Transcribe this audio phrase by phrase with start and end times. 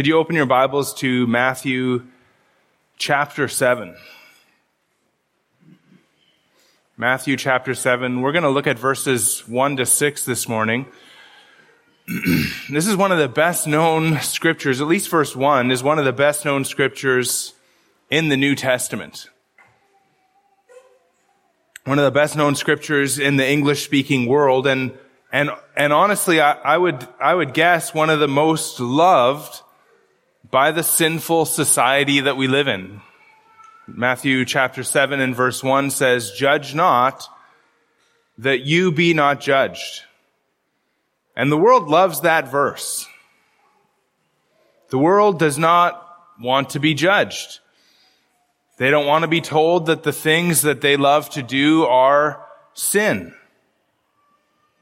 [0.00, 2.06] Could you open your Bibles to Matthew
[2.96, 3.94] chapter 7?
[6.96, 8.22] Matthew chapter 7.
[8.22, 10.86] We're going to look at verses 1 to 6 this morning.
[12.70, 16.06] this is one of the best known scriptures, at least verse 1 is one of
[16.06, 17.52] the best known scriptures
[18.08, 19.28] in the New Testament.
[21.84, 24.96] One of the best known scriptures in the English speaking world and
[25.30, 29.60] and and honestly I, I would I would guess one of the most loved
[30.48, 33.00] by the sinful society that we live in.
[33.86, 37.28] Matthew chapter 7 and verse 1 says, Judge not
[38.38, 40.02] that you be not judged.
[41.36, 43.06] And the world loves that verse.
[44.90, 46.06] The world does not
[46.40, 47.60] want to be judged.
[48.78, 52.46] They don't want to be told that the things that they love to do are
[52.74, 53.34] sin.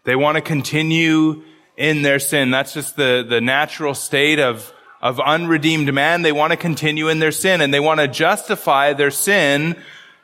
[0.05, 1.43] They want to continue
[1.77, 2.51] in their sin.
[2.51, 6.23] That's just the, the natural state of of unredeemed man.
[6.23, 9.77] They want to continue in their sin and they want to justify their sin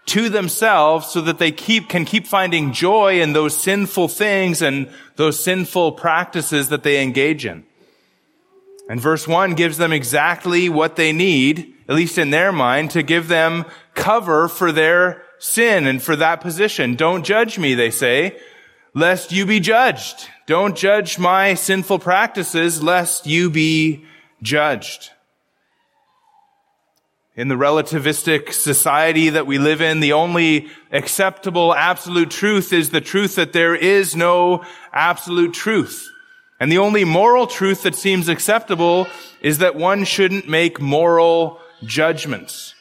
[0.07, 4.89] to themselves so that they keep, can keep finding joy in those sinful things and
[5.17, 7.65] those sinful practices that they engage in.
[8.89, 13.03] And verse one gives them exactly what they need, at least in their mind, to
[13.03, 16.95] give them cover for their sin and for that position.
[16.95, 18.39] Don't judge me, they say,
[18.93, 20.29] lest you be judged.
[20.47, 24.05] Don't judge my sinful practices, lest you be
[24.45, 25.11] judged.
[27.37, 33.01] In the relativistic society that we live in, the only acceptable absolute truth is the
[33.01, 36.09] truth that there is no absolute truth.
[36.61, 39.09] And the only moral truth that seems acceptable
[39.41, 42.77] is that one shouldn't make moral judgments.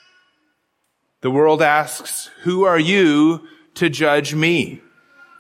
[1.22, 4.81] The world asks, who are you to judge me?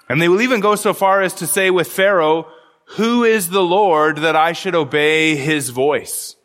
[0.09, 2.47] And they will even go so far as to say with Pharaoh,
[2.85, 6.35] who is the Lord that I should obey his voice?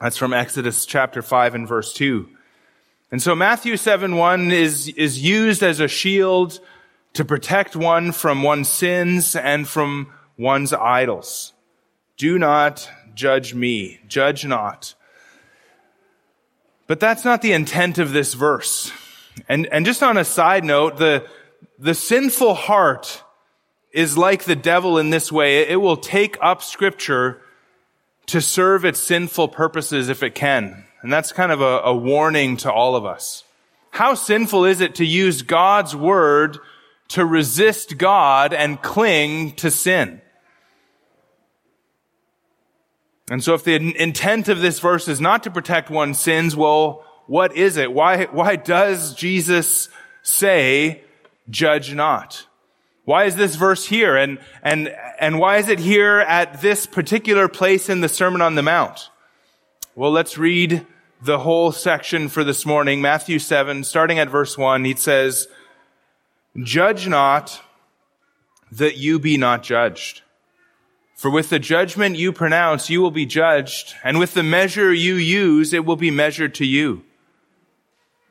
[0.00, 2.28] That's from Exodus chapter 5 and verse 2.
[3.10, 6.60] And so Matthew 7 1 is, is used as a shield
[7.12, 11.52] to protect one from one's sins and from one's idols.
[12.16, 14.00] Do not judge me.
[14.08, 14.94] Judge not.
[16.86, 18.90] But that's not the intent of this verse.
[19.48, 21.26] And, and just on a side note, the,
[21.78, 23.22] the sinful heart
[23.92, 25.68] is like the devil in this way.
[25.68, 27.40] It will take up scripture
[28.26, 30.84] to serve its sinful purposes if it can.
[31.02, 33.44] And that's kind of a, a, warning to all of us.
[33.90, 36.58] How sinful is it to use God's word
[37.08, 40.22] to resist God and cling to sin?
[43.30, 47.04] And so if the intent of this verse is not to protect one's sins, well,
[47.26, 47.92] what is it?
[47.92, 49.88] Why, why does Jesus
[50.22, 51.02] say,
[51.50, 52.46] judge not?
[53.04, 54.16] Why is this verse here?
[54.16, 58.54] And, and, and why is it here at this particular place in the Sermon on
[58.54, 59.10] the Mount?
[59.96, 60.86] Well, let's read
[61.20, 63.00] the whole section for this morning.
[63.00, 65.48] Matthew 7, starting at verse 1, he says,
[66.62, 67.60] Judge not
[68.70, 70.22] that you be not judged.
[71.14, 75.14] For with the judgment you pronounce, you will be judged, and with the measure you
[75.14, 77.04] use, it will be measured to you.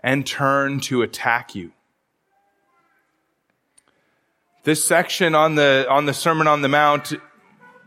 [0.00, 1.72] and turn to attack you.
[4.64, 7.14] This section on the, on the Sermon on the Mount,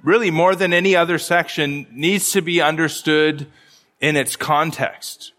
[0.03, 3.47] really more than any other section, needs to be understood
[3.99, 5.33] in its context.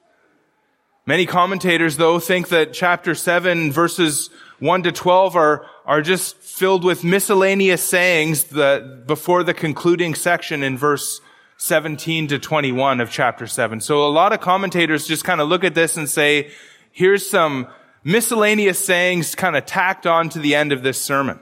[1.04, 6.84] Many commentators, though, think that chapter 7 verses 1 to 12 are, are just filled
[6.84, 11.20] with miscellaneous sayings that before the concluding section in verse
[11.62, 13.80] 17 to 21 of chapter 7.
[13.80, 16.50] So a lot of commentators just kind of look at this and say,
[16.90, 17.68] here's some
[18.02, 21.38] miscellaneous sayings kind of tacked on to the end of this sermon.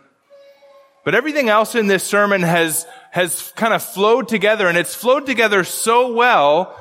[1.07, 5.25] But everything else in this sermon has, has kind of flowed together and it's flowed
[5.25, 6.79] together so well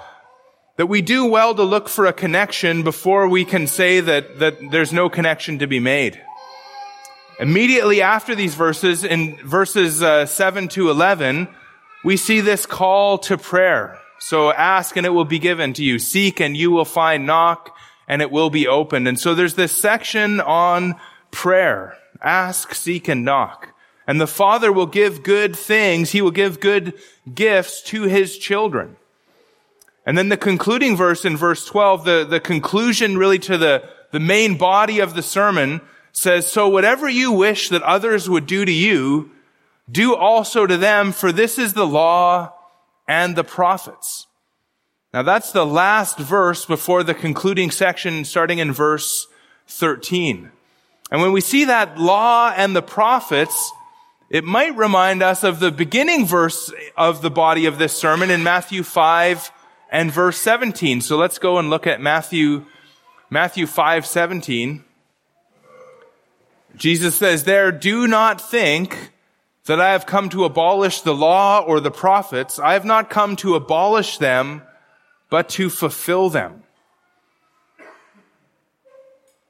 [0.76, 4.58] that we do well to look for a connection before we can say that, that
[4.70, 6.22] there's no connection to be made.
[7.40, 11.48] Immediately after these verses, in verses uh, 7 to 11,
[12.04, 14.00] we see this call to prayer.
[14.20, 16.00] So ask and it will be given to you.
[16.00, 17.26] Seek and you will find.
[17.26, 17.76] Knock
[18.08, 19.08] and it will be opened.
[19.08, 20.96] And so there's this section on
[21.32, 21.98] prayer.
[22.22, 23.74] Ask, seek, and knock.
[24.08, 26.12] And the Father will give good things.
[26.12, 26.96] He will give good
[27.34, 28.98] gifts to His children.
[30.06, 34.20] And then the concluding verse in verse 12, the, the conclusion really to the, the
[34.20, 35.82] main body of the sermon
[36.12, 39.30] says, So whatever you wish that others would do to you,
[39.90, 42.54] do also to them, for this is the law
[43.08, 44.28] and the prophets.
[45.14, 49.28] Now that's the last verse before the concluding section starting in verse
[49.68, 50.52] 13.
[51.12, 53.72] And when we see that law and the prophets,
[54.30, 58.44] it might remind us of the beginning verse of the body of this sermon in
[58.44, 59.52] Matthew 5
[59.92, 61.02] and verse 17.
[61.02, 62.66] So let's go and look at Matthew,
[63.32, 64.84] Matthew 5, 17.
[66.76, 69.12] Jesus says there, do not think
[69.70, 72.58] that I have come to abolish the law or the prophets.
[72.58, 74.64] I have not come to abolish them,
[75.30, 76.64] but to fulfill them.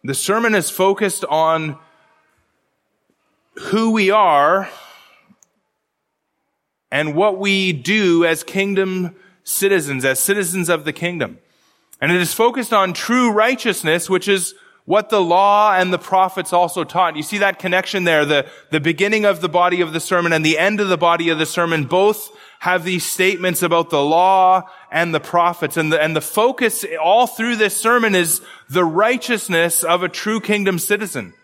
[0.03, 1.77] The sermon is focused on
[3.71, 4.69] who we are
[6.91, 9.15] and what we do as kingdom
[9.45, 11.39] citizens, as citizens of the kingdom.
[12.01, 14.53] And it is focused on true righteousness, which is
[14.89, 17.15] what the law and the prophets also taught.
[17.15, 18.25] You see that connection there.
[18.25, 21.29] The, the beginning of the body of the sermon and the end of the body
[21.29, 25.77] of the sermon both have these statements about the law and the prophets.
[25.77, 30.41] And the, and the focus all through this sermon is the righteousness of a true
[30.41, 31.35] kingdom citizen.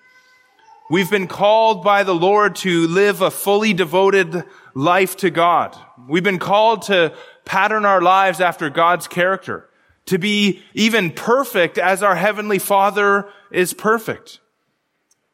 [0.89, 4.43] We've been called by the Lord to live a fully devoted
[4.73, 5.77] life to God.
[6.09, 7.13] We've been called to
[7.45, 9.69] pattern our lives after God's character,
[10.05, 14.39] to be even perfect as our Heavenly Father is perfect.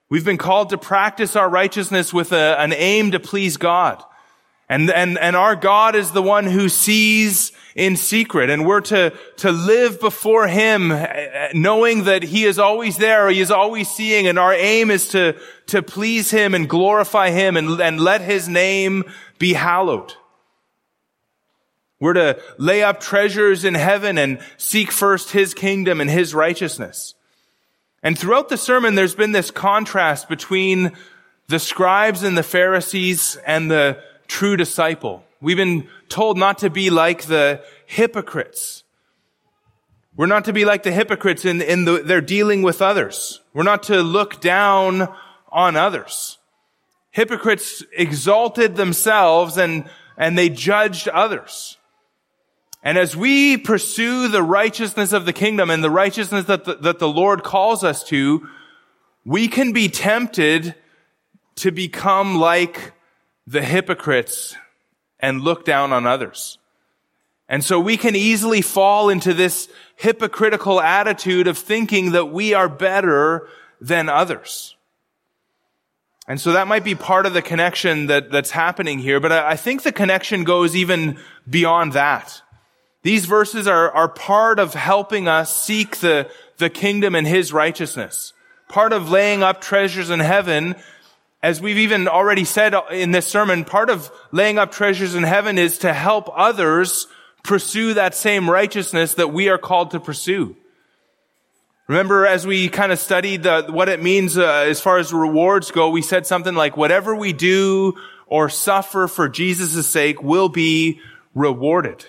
[0.09, 4.03] We've been called to practice our righteousness with a, an aim to please God.
[4.67, 8.49] And, and, and our God is the one who sees in secret.
[8.49, 13.29] And we're to, to live before Him eh, eh, knowing that He is always there,
[13.29, 14.27] He is always seeing.
[14.27, 15.37] And our aim is to,
[15.67, 19.03] to please Him and glorify Him and, and let His name
[19.39, 20.13] be hallowed.
[22.01, 27.13] We're to lay up treasures in heaven and seek first His kingdom and His righteousness.
[28.01, 30.93] And throughout the sermon, there's been this contrast between
[31.47, 35.23] the scribes and the Pharisees and the true disciple.
[35.41, 38.83] We've been told not to be like the hypocrites.
[40.15, 43.41] We're not to be like the hypocrites in, in the, their dealing with others.
[43.53, 45.07] We're not to look down
[45.51, 46.39] on others.
[47.11, 49.87] Hypocrites exalted themselves and,
[50.17, 51.77] and they judged others.
[52.83, 56.99] And as we pursue the righteousness of the kingdom and the righteousness that the, that
[56.99, 58.47] the Lord calls us to,
[59.23, 60.75] we can be tempted
[61.57, 62.93] to become like
[63.45, 64.55] the hypocrites
[65.19, 66.57] and look down on others.
[67.47, 72.69] And so we can easily fall into this hypocritical attitude of thinking that we are
[72.69, 73.47] better
[73.79, 74.75] than others.
[76.27, 79.51] And so that might be part of the connection that, that's happening here, but I,
[79.51, 82.41] I think the connection goes even beyond that.
[83.03, 88.33] These verses are, are part of helping us seek the, the kingdom and his righteousness.
[88.67, 90.75] Part of laying up treasures in heaven
[91.43, 95.57] as we've even already said in this sermon, part of laying up treasures in heaven
[95.57, 97.07] is to help others
[97.43, 100.55] pursue that same righteousness that we are called to pursue.
[101.87, 105.71] Remember, as we kind of studied the, what it means uh, as far as rewards
[105.71, 107.95] go, we said something like, whatever we do
[108.27, 111.01] or suffer for Jesus' sake will be
[111.33, 112.05] rewarded.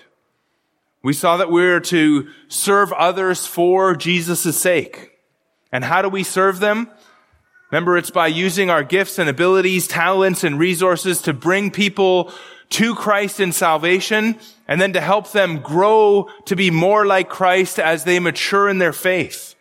[1.03, 5.11] We saw that we're to serve others for Jesus' sake.
[5.71, 6.89] And how do we serve them?
[7.71, 12.31] Remember, it's by using our gifts and abilities, talents and resources to bring people
[12.69, 17.79] to Christ in salvation and then to help them grow to be more like Christ
[17.79, 19.55] as they mature in their faith.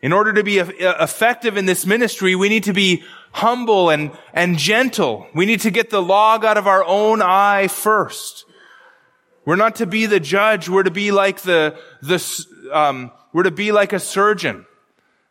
[0.00, 3.02] In order to be effective in this ministry, we need to be
[3.32, 5.26] humble and, and gentle.
[5.34, 8.44] We need to get the log out of our own eye first.
[9.48, 10.68] We're not to be the judge.
[10.68, 12.22] We're to be like the, the,
[12.70, 14.66] um, we're to be like a surgeon.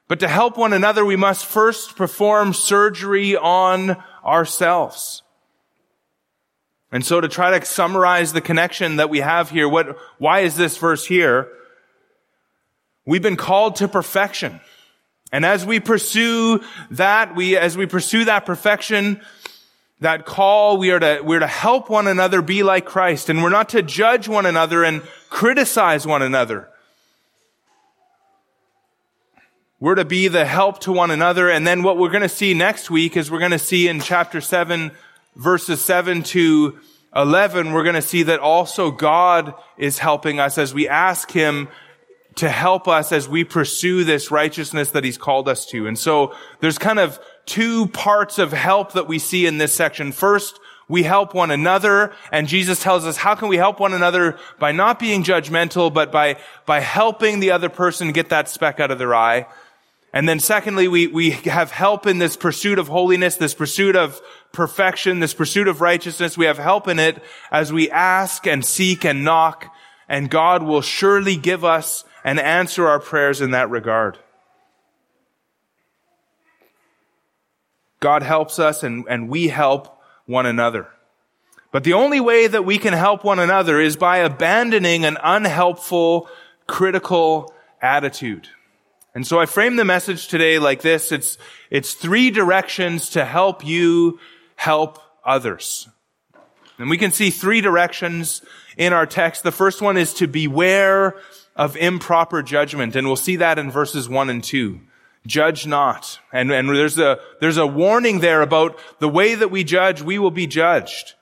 [0.07, 3.95] But to help one another, we must first perform surgery on
[4.25, 5.21] ourselves.
[6.91, 10.55] And so to try to summarize the connection that we have here, what, why is
[10.55, 11.49] this verse here?
[13.05, 14.61] We've been called to perfection.
[15.31, 19.21] And as we pursue that, we, as we pursue that perfection,
[19.99, 23.29] that call, we are to, we're to help one another be like Christ.
[23.29, 26.69] And we're not to judge one another and criticize one another.
[29.79, 31.49] We're to be the help to one another.
[31.49, 33.99] And then what we're going to see next week is we're going to see in
[33.99, 34.91] chapter 7,
[35.35, 36.79] verses 7 to
[37.15, 41.67] 11, we're going to see that also God is helping us as we ask Him
[42.35, 45.87] to help us as we pursue this righteousness that He's called us to.
[45.87, 50.11] And so there's kind of two parts of help that we see in this section.
[50.11, 52.13] First, we help one another.
[52.31, 54.37] And Jesus tells us, how can we help one another?
[54.59, 58.91] By not being judgmental, but by, by helping the other person get that speck out
[58.91, 59.47] of their eye.
[60.13, 64.21] And then secondly, we, we have help in this pursuit of holiness, this pursuit of
[64.51, 66.37] perfection, this pursuit of righteousness.
[66.37, 69.71] We have help in it as we ask and seek and knock,
[70.07, 74.17] and God will surely give us and answer our prayers in that regard.
[77.99, 80.87] God helps us and, and we help one another.
[81.71, 86.29] But the only way that we can help one another is by abandoning an unhelpful,
[86.65, 88.47] critical attitude.
[89.13, 91.11] And so I frame the message today like this.
[91.11, 91.37] It's,
[91.69, 94.19] it's three directions to help you
[94.55, 95.89] help others.
[96.77, 98.43] And we can see three directions
[98.77, 99.43] in our text.
[99.43, 101.15] The first one is to beware
[101.55, 102.95] of improper judgment.
[102.95, 104.81] And we'll see that in verses one and two.
[105.27, 106.19] Judge not.
[106.33, 110.17] And, and there's a, there's a warning there about the way that we judge, we
[110.17, 111.13] will be judged.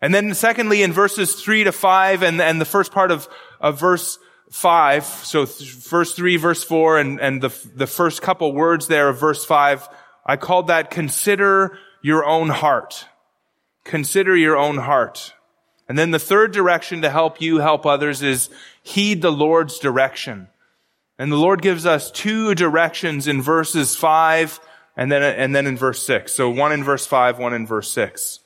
[0.00, 3.28] And then secondly, in verses three to five and, and the first part of,
[3.60, 4.18] of verse
[4.50, 9.18] 5, so verse 3, verse 4, and, and the, the first couple words there of
[9.18, 9.88] verse 5,
[10.26, 13.06] I called that consider your own heart.
[13.84, 15.32] Consider your own heart.
[15.88, 18.50] And then the third direction to help you help others is
[18.82, 20.48] heed the Lord's direction.
[21.18, 24.60] And the Lord gives us two directions in verses 5
[24.96, 26.32] and then, and then in verse 6.
[26.32, 28.40] So one in verse 5, one in verse 6.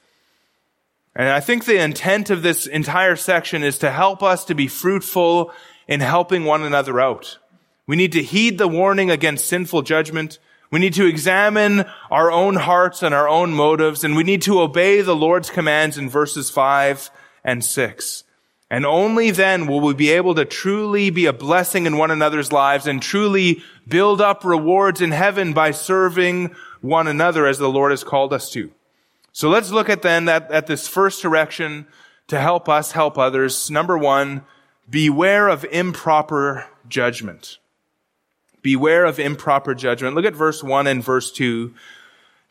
[1.14, 4.68] And I think the intent of this entire section is to help us to be
[4.68, 5.52] fruitful
[5.88, 7.38] in helping one another out.
[7.86, 10.38] We need to heed the warning against sinful judgment.
[10.70, 14.60] We need to examine our own hearts and our own motives, and we need to
[14.60, 17.10] obey the Lord's commands in verses 5
[17.44, 18.24] and 6.
[18.70, 22.50] And only then will we be able to truly be a blessing in one another's
[22.50, 27.92] lives and truly build up rewards in heaven by serving one another as the Lord
[27.92, 28.72] has called us to.
[29.32, 31.86] So let's look at then at, at this first direction
[32.26, 33.70] to help us help others.
[33.70, 34.42] Number one,
[34.88, 37.58] Beware of improper judgment.
[38.62, 40.14] Beware of improper judgment.
[40.14, 41.74] Look at verse 1 and verse 2.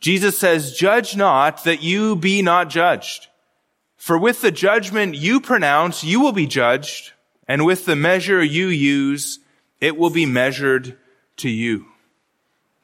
[0.01, 3.27] Jesus says, Judge not that you be not judged.
[4.05, 7.13] For with the judgment you pronounce, you will be judged,
[7.47, 9.39] and with the measure you use,
[9.81, 10.95] it will be measured
[11.37, 11.87] to you.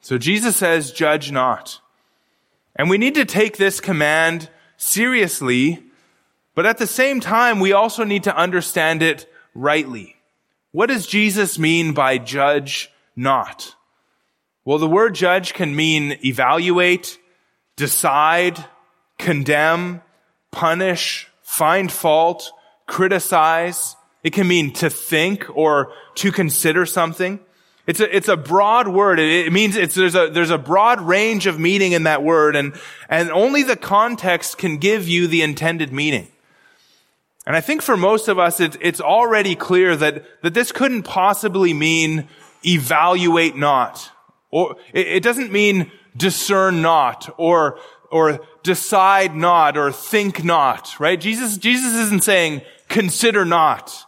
[0.00, 1.78] So Jesus says, Judge not.
[2.74, 5.84] And we need to take this command seriously,
[6.56, 10.16] but at the same time, we also need to understand it rightly.
[10.72, 13.76] What does Jesus mean by judge not?
[14.64, 17.16] Well, the word judge can mean evaluate,
[17.76, 18.58] decide,
[19.18, 20.02] condemn,
[20.52, 22.52] punish, find fault,
[22.86, 23.96] criticize.
[24.22, 27.40] It can mean to think or to consider something.
[27.84, 29.18] It's a, it's a broad word.
[29.18, 32.74] It, means it's, there's a, there's a broad range of meaning in that word and,
[33.08, 36.28] and only the context can give you the intended meaning.
[37.44, 41.02] And I think for most of us, it, it's already clear that, that this couldn't
[41.02, 42.28] possibly mean
[42.64, 44.12] evaluate not.
[44.52, 47.80] Or it, it doesn't mean discern not or,
[48.12, 51.20] or decide not or think not, right?
[51.20, 54.04] Jesus, Jesus isn't saying consider not.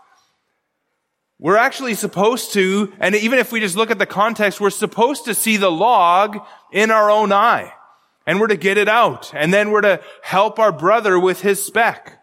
[1.39, 5.25] We're actually supposed to, and even if we just look at the context, we're supposed
[5.25, 6.39] to see the log
[6.71, 7.73] in our own eye.
[8.27, 9.33] And we're to get it out.
[9.35, 12.23] And then we're to help our brother with his speck.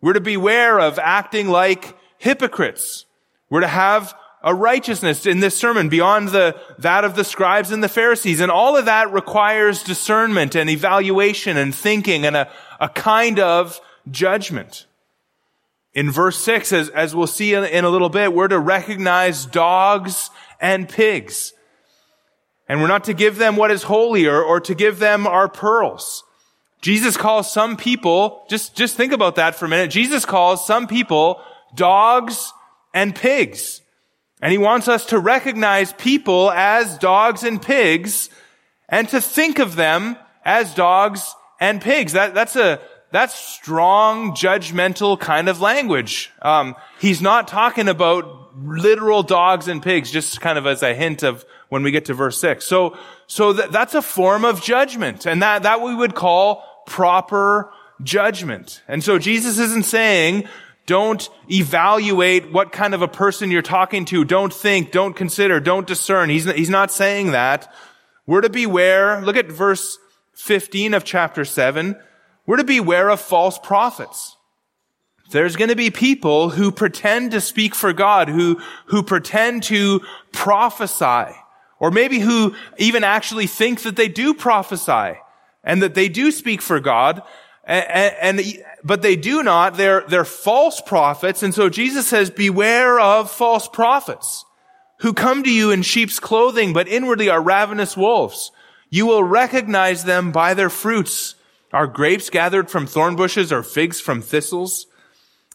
[0.00, 3.06] We're to beware of acting like hypocrites.
[3.48, 4.14] We're to have
[4.44, 8.40] a righteousness in this sermon beyond the, that of the scribes and the Pharisees.
[8.40, 13.80] And all of that requires discernment and evaluation and thinking and a, a kind of
[14.10, 14.86] judgment.
[15.94, 19.46] In verse six, as, as we'll see in, in a little bit, we're to recognize
[19.46, 20.30] dogs
[20.60, 21.52] and pigs.
[22.68, 25.48] And we're not to give them what is holier or, or to give them our
[25.48, 26.24] pearls.
[26.80, 29.90] Jesus calls some people, just, just think about that for a minute.
[29.90, 31.40] Jesus calls some people
[31.76, 32.52] dogs
[32.92, 33.81] and pigs.
[34.42, 38.28] And he wants us to recognize people as dogs and pigs
[38.88, 42.12] and to think of them as dogs and pigs.
[42.12, 42.80] That, that's a,
[43.12, 46.32] that's strong, judgmental kind of language.
[46.42, 51.22] Um, he's not talking about literal dogs and pigs, just kind of as a hint
[51.22, 52.64] of when we get to verse six.
[52.64, 57.72] So, so th- that's a form of judgment, and that that we would call proper
[58.02, 58.82] judgment.
[58.88, 60.48] And so Jesus isn't saying,
[60.86, 64.24] don't evaluate what kind of a person you're talking to.
[64.24, 66.28] Don't think, don't consider, don't discern.
[66.28, 67.72] He's, he's not saying that.
[68.26, 69.20] We're to beware.
[69.20, 69.98] Look at verse
[70.34, 71.96] 15 of chapter 7.
[72.46, 74.36] We're to beware of false prophets.
[75.30, 80.00] There's going to be people who pretend to speak for God, who, who pretend to
[80.32, 81.32] prophesy,
[81.78, 85.18] or maybe who even actually think that they do prophesy
[85.64, 87.22] and that they do speak for God.
[87.64, 89.76] and, and, but they do not.
[89.76, 91.42] They're, they're false prophets.
[91.42, 94.44] And so Jesus says, beware of false prophets
[95.00, 98.52] who come to you in sheep's clothing, but inwardly are ravenous wolves.
[98.90, 101.34] You will recognize them by their fruits.
[101.72, 104.86] Are grapes gathered from thorn bushes or figs from thistles?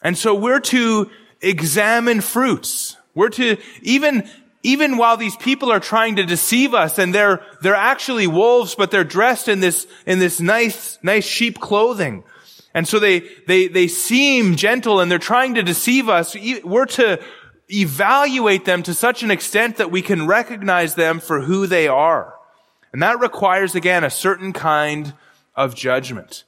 [0.01, 1.09] And so we're to
[1.41, 2.97] examine fruits.
[3.13, 4.29] We're to, even,
[4.63, 8.91] even while these people are trying to deceive us and they're, they're actually wolves, but
[8.91, 12.23] they're dressed in this, in this nice, nice sheep clothing.
[12.73, 16.35] And so they, they, they seem gentle and they're trying to deceive us.
[16.63, 17.19] We're to
[17.69, 22.35] evaluate them to such an extent that we can recognize them for who they are.
[22.93, 25.13] And that requires, again, a certain kind
[25.55, 26.43] of judgment.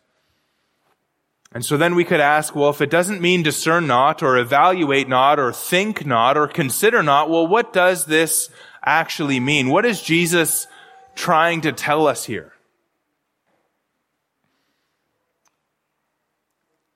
[1.52, 5.10] And so then we could ask, well, if it doesn't mean discern not, or evaluate
[5.10, 8.50] not, or think not, or consider not, well, what does this
[8.86, 9.70] actually mean?
[9.70, 10.68] What is Jesus
[11.16, 12.54] trying to tell us here?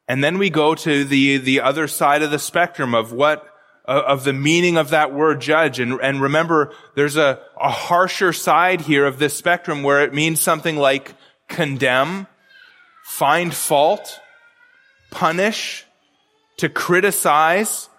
[0.07, 3.47] And then we go to the, the other side of the spectrum of what
[3.85, 5.79] uh, of the meaning of that word judge.
[5.79, 10.39] And, and remember, there's a, a harsher side here of this spectrum where it means
[10.39, 11.13] something like
[11.49, 12.27] condemn,
[13.03, 14.21] find fault,
[15.11, 15.85] punish,
[16.57, 17.89] to criticize,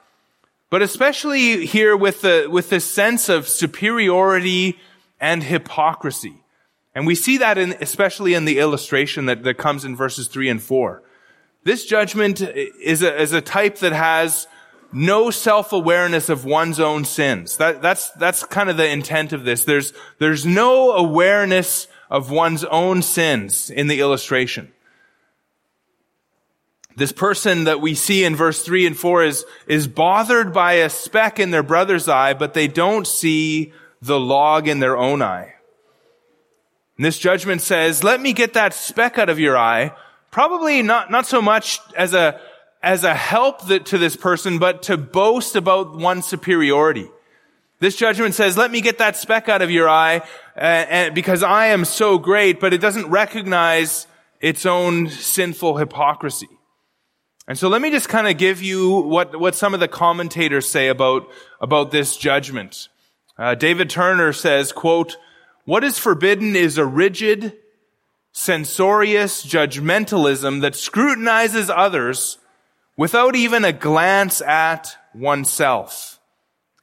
[0.70, 4.78] but especially here with the, with the sense of superiority
[5.20, 6.40] and hypocrisy.
[6.94, 10.48] And we see that in, especially in the illustration that, that comes in verses three
[10.48, 11.02] and four.
[11.64, 14.46] This judgment is a, is a type that has
[14.92, 17.56] no self-awareness of one's own sins.
[17.56, 19.64] That, that's, that's kind of the intent of this.
[19.64, 24.72] There's, there's no awareness of one's own sins in the illustration.
[26.96, 30.90] This person that we see in verse 3 and 4 is, is bothered by a
[30.90, 35.54] speck in their brother's eye, but they don't see the log in their own eye.
[36.96, 39.92] And this judgment says, let me get that speck out of your eye.
[40.34, 42.40] Probably not, not so much as a,
[42.82, 47.08] as a help that, to this person, but to boast about one's superiority.
[47.78, 50.22] This judgment says, let me get that speck out of your eye,
[50.56, 54.08] uh, because I am so great, but it doesn't recognize
[54.40, 56.48] its own sinful hypocrisy.
[57.46, 60.68] And so let me just kind of give you what, what some of the commentators
[60.68, 61.28] say about,
[61.60, 62.88] about this judgment.
[63.38, 65.16] Uh, David Turner says, quote,
[65.64, 67.56] what is forbidden is a rigid,
[68.34, 72.36] censorious judgmentalism that scrutinizes others
[72.96, 76.18] without even a glance at oneself.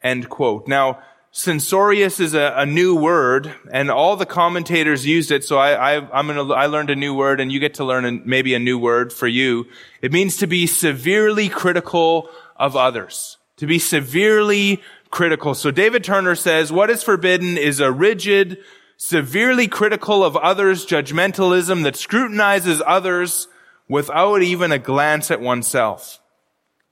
[0.01, 0.67] End quote.
[0.67, 0.99] Now,
[1.31, 5.43] censorious is a, a, new word, and all the commentators used it.
[5.43, 8.05] So I, I, am gonna, I learned a new word, and you get to learn
[8.05, 9.67] a, maybe a new word for you.
[10.01, 13.37] It means to be severely critical of others.
[13.57, 15.53] To be severely critical.
[15.53, 18.57] So David Turner says, what is forbidden is a rigid,
[19.01, 23.47] severely critical of others judgmentalism that scrutinizes others
[23.89, 26.19] without even a glance at oneself.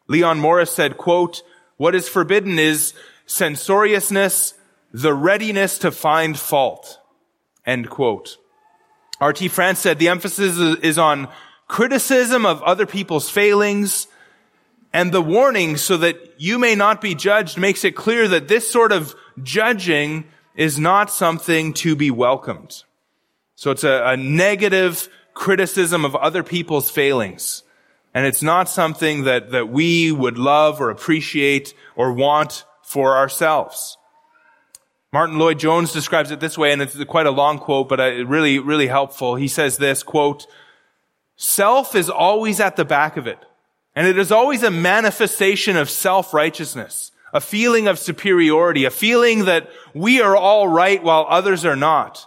[0.08, 1.44] Leon Morris said, quote,
[1.78, 2.96] what is forbidden is
[3.28, 4.56] censoriousness,
[4.92, 7.00] the readiness to find fault.
[7.64, 8.38] End quote.
[9.22, 9.48] R.T.
[9.50, 11.28] France said the emphasis is on
[11.68, 14.08] criticism of other people's failings
[14.92, 18.68] and the warning so that you may not be judged makes it clear that this
[18.68, 22.84] sort of judging is not something to be welcomed.
[23.56, 27.64] So it's a, a negative criticism of other people's failings.
[28.14, 33.98] And it's not something that, that we would love or appreciate or want for ourselves.
[35.12, 38.60] Martyn Lloyd-Jones describes it this way, and it's quite a long quote, but uh, really,
[38.60, 39.36] really helpful.
[39.36, 40.46] He says this, quote,
[41.36, 43.40] self is always at the back of it.
[43.96, 49.70] And it is always a manifestation of self-righteousness, a feeling of superiority, a feeling that
[49.94, 52.26] we are all right while others are not.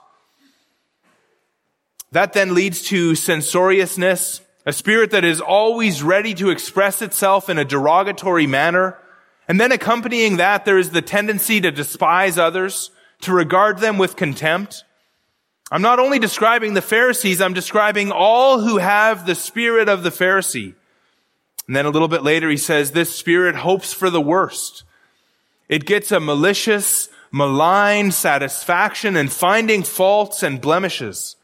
[2.13, 7.59] That then leads to censoriousness, a spirit that is always ready to express itself in
[7.59, 8.99] a derogatory manner.
[9.49, 12.91] And then accompanying that, there is the tendency to despise others,
[13.23, 14.85] to regard them with contempt.
[15.71, 20.11] I'm not only describing the Pharisees, I'm describing all who have the spirit of the
[20.11, 20.75] Pharisee.
[21.67, 24.85] And then a little bit later, he says, this spirit hopes for the worst.
[25.73, 31.37] It gets a malicious, malign satisfaction in finding faults and blemishes.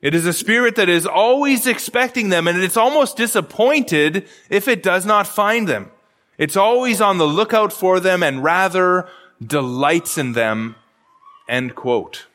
[0.00, 4.80] It is a spirit that is always expecting them and it's almost disappointed if it
[4.80, 5.90] does not find them.
[6.38, 9.08] It's always on the lookout for them and rather
[9.44, 10.76] delights in them.
[11.48, 12.28] End quote.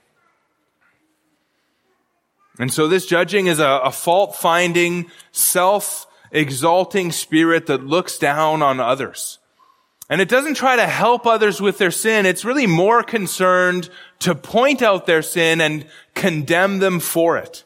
[2.60, 8.62] And so this judging is a, a fault finding, self exalting spirit that looks down
[8.62, 9.40] on others.
[10.10, 12.26] And it doesn't try to help others with their sin.
[12.26, 13.90] It's really more concerned
[14.20, 17.64] to point out their sin and condemn them for it.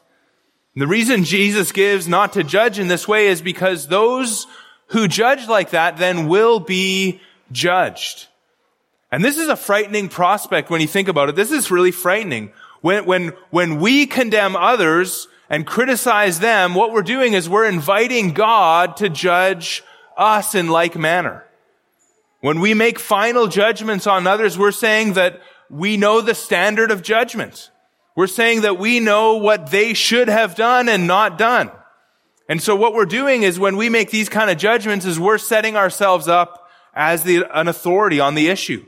[0.74, 4.46] And the reason Jesus gives not to judge in this way is because those
[4.86, 7.20] who judge like that then will be
[7.50, 8.28] judged.
[9.10, 11.34] And this is a frightening prospect when you think about it.
[11.36, 12.52] This is really frightening.
[12.80, 18.32] When, when, when we condemn others and criticize them, what we're doing is we're inviting
[18.32, 19.82] God to judge
[20.16, 21.44] us in like manner.
[22.40, 27.02] When we make final judgments on others, we're saying that we know the standard of
[27.02, 27.70] judgment.
[28.14, 31.70] We're saying that we know what they should have done and not done.
[32.48, 35.38] And so what we're doing is when we make these kind of judgments is we're
[35.38, 38.86] setting ourselves up as the, an authority on the issue,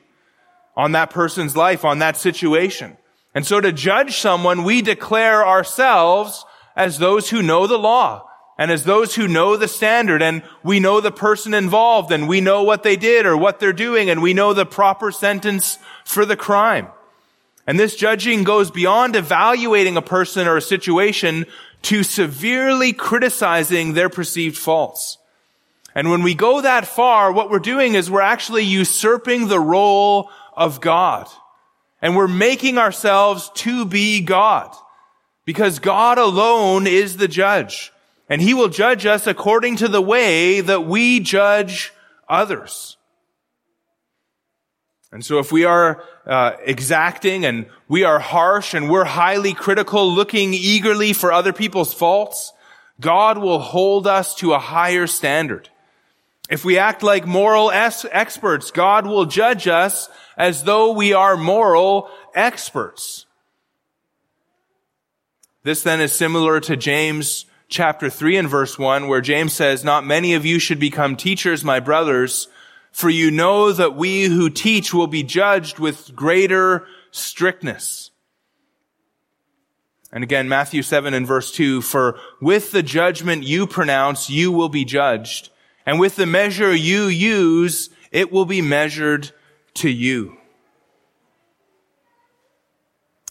[0.77, 2.97] on that person's life, on that situation.
[3.35, 8.30] And so to judge someone, we declare ourselves as those who know the law
[8.61, 12.43] and as those who know the standard and we know the person involved and we
[12.43, 16.27] know what they did or what they're doing and we know the proper sentence for
[16.27, 16.89] the crime.
[17.67, 21.47] And this judging goes beyond evaluating a person or a situation
[21.85, 25.17] to severely criticizing their perceived faults.
[25.95, 30.31] And when we go that far, what we're doing is we're actually usurping the role
[30.55, 31.29] of God.
[32.03, 34.71] And we're making ourselves to be God.
[35.47, 37.91] Because God alone is the judge.
[38.31, 41.93] And He will judge us according to the way that we judge
[42.29, 42.97] others.
[45.13, 50.15] And so if we are uh, exacting and we are harsh and we're highly critical,
[50.15, 52.53] looking eagerly for other people's faults,
[53.01, 55.69] God will hold us to a higher standard.
[56.49, 61.37] If we act like moral es- experts, God will judge us as though we are
[61.37, 63.27] moral experts.
[65.65, 70.05] This then is similar to James chapter 3 and verse 1, where James says, Not
[70.05, 72.49] many of you should become teachers, my brothers,
[72.91, 78.11] for you know that we who teach will be judged with greater strictness.
[80.13, 84.69] And again, Matthew 7 and verse 2, for with the judgment you pronounce, you will
[84.69, 85.51] be judged.
[85.87, 89.31] And with the measure you use, it will be measured
[89.75, 90.37] to you.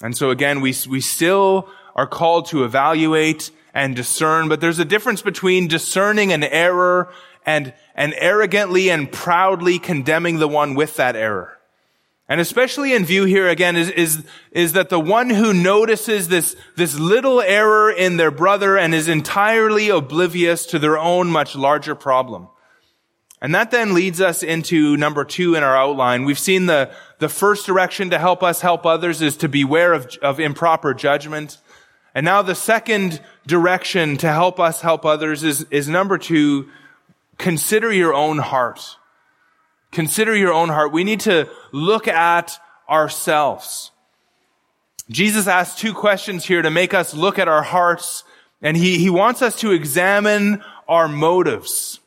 [0.02, 4.86] And so again, we, we still are called to evaluate and discern, but there's a
[4.86, 7.12] difference between discerning an error
[7.46, 11.60] and, and arrogantly and proudly condemning the one with that error.
[12.28, 16.56] And especially in view here again is, is, is that the one who notices this,
[16.76, 21.96] this little error in their brother and is entirely oblivious to their own much larger
[21.96, 22.48] problem.
[23.42, 26.24] And that then leads us into number two in our outline.
[26.24, 30.16] We've seen the, the first direction to help us help others is to beware of,
[30.22, 31.58] of improper judgment.
[32.14, 36.70] And now the second direction to help us help others is, is number two,
[37.38, 38.96] consider your own heart.
[39.92, 40.94] Consider your own heart.
[40.94, 42.58] We need to look at
[42.88, 43.92] ourselves.
[45.10, 48.24] Jesus asks two questions here to make us look at our hearts,
[48.62, 52.00] and he, he wants us to examine our motives.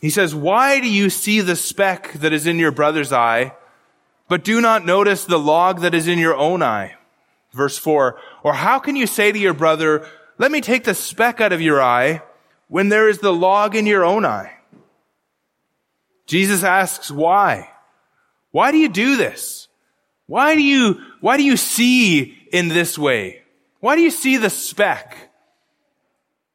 [0.00, 3.54] He says, why do you see the speck that is in your brother's eye,
[4.28, 6.94] but do not notice the log that is in your own eye?
[7.52, 10.06] Verse four, or how can you say to your brother,
[10.38, 12.22] let me take the speck out of your eye,
[12.68, 14.52] when there is the log in your own eye?
[16.26, 17.70] Jesus asks, why?
[18.50, 19.68] Why do you do this?
[20.26, 23.42] Why do you, why do you see in this way?
[23.80, 25.30] Why do you see the speck?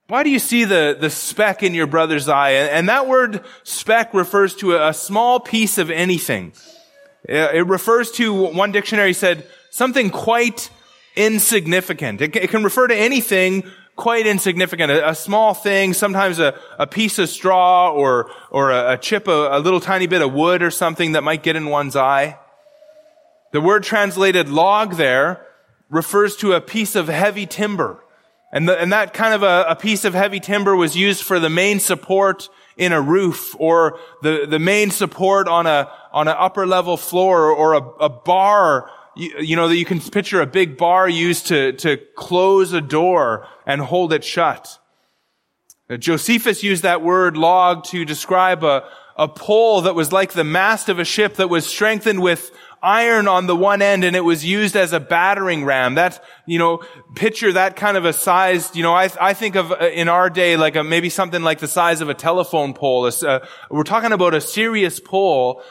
[0.08, 2.52] Why do you see the, the speck in your brother's eye?
[2.52, 6.54] And that word speck refers to a, small piece of anything.
[7.24, 10.72] It refers to, one dictionary said, something quite
[11.16, 12.22] insignificant.
[12.22, 13.64] It, can refer to anything
[13.96, 18.94] quite insignificant, a, a small thing, sometimes a, a, piece of straw or, or a,
[18.94, 21.66] a chip, a, a little tiny bit of wood or something that might get in
[21.66, 22.40] one's eye.
[23.52, 25.46] The word translated log there
[25.90, 28.02] refers to a piece of heavy timber.
[28.52, 31.40] And, the, and that kind of a, a, piece of heavy timber was used for
[31.40, 36.36] the main support in a roof or the, the main support on a, on an
[36.38, 40.46] upper level floor or a, a bar you, you know, that you can picture a
[40.48, 44.80] big bar used to, to close a door and hold it shut.
[45.90, 50.44] Uh, Josephus used that word log to describe a, a pole that was like the
[50.44, 54.22] mast of a ship that was strengthened with iron on the one end and it
[54.22, 55.96] was used as a battering ram.
[55.96, 56.84] That, you know,
[57.16, 60.30] picture that kind of a size, you know, I, I think of uh, in our
[60.30, 63.06] day like a, maybe something like the size of a telephone pole.
[63.06, 65.62] Uh, we're talking about a serious pole.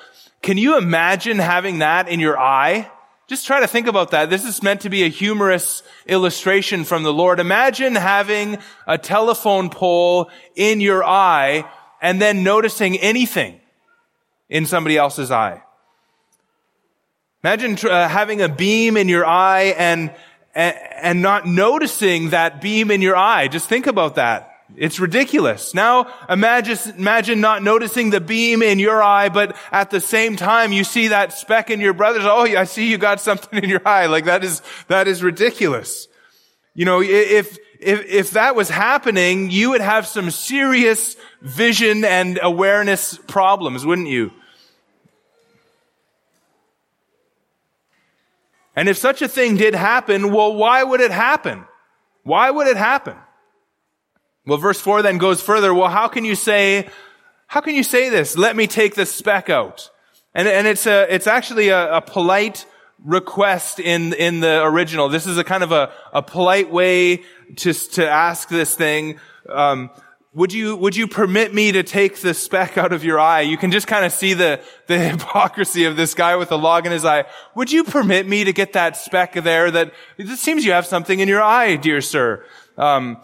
[0.43, 2.91] Can you imagine having that in your eye?
[3.29, 4.31] Just try to think about that.
[4.31, 7.41] This is meant to be a humorous illustration from the Lord.
[7.41, 13.61] Imagine having a telephone pole in your eye and then noticing anything
[14.49, 15.63] in somebody else's eye.
[17.45, 20.11] Imagine uh, having a beam in your eye and
[20.55, 23.47] and, and not noticing that beam in your eye.
[23.49, 24.48] Just think about that.
[24.77, 25.75] It's ridiculous.
[25.75, 30.73] Now imagine, imagine not noticing the beam in your eye, but at the same time
[30.73, 32.25] you see that speck in your brother's.
[32.25, 34.07] Oh, I see you got something in your eye.
[34.07, 36.07] Like that is, that is ridiculous.
[36.75, 42.39] You know, if, if, if that was happening, you would have some serious vision and
[42.43, 44.33] awareness problems, wouldn't you?
[48.77, 51.65] And if such a thing did happen, well, why would it happen?
[52.23, 53.17] Why would it happen?
[54.49, 55.75] Well, verse 4 then goes further.
[55.75, 56.89] Well, how can you say,
[57.49, 58.35] how can you say this?
[58.35, 59.91] Let me take the speck out.
[60.35, 62.65] And, and it's a, it's actually a, a polite
[63.05, 65.11] request in, in the original.
[65.11, 67.25] This is a kind of a, a polite way
[67.57, 69.21] to, to ask this thing.
[69.51, 69.91] Um,
[70.33, 73.43] would you, would you permit me to take the speck out of your eye?
[73.43, 76.87] You can just kind of see the, the hypocrisy of this guy with a log
[76.87, 77.27] in his eye.
[77.55, 81.21] Would you permit me to get that speck there that, it seems you have something
[81.21, 82.47] in your eye, dear sir.
[82.79, 83.19] Um,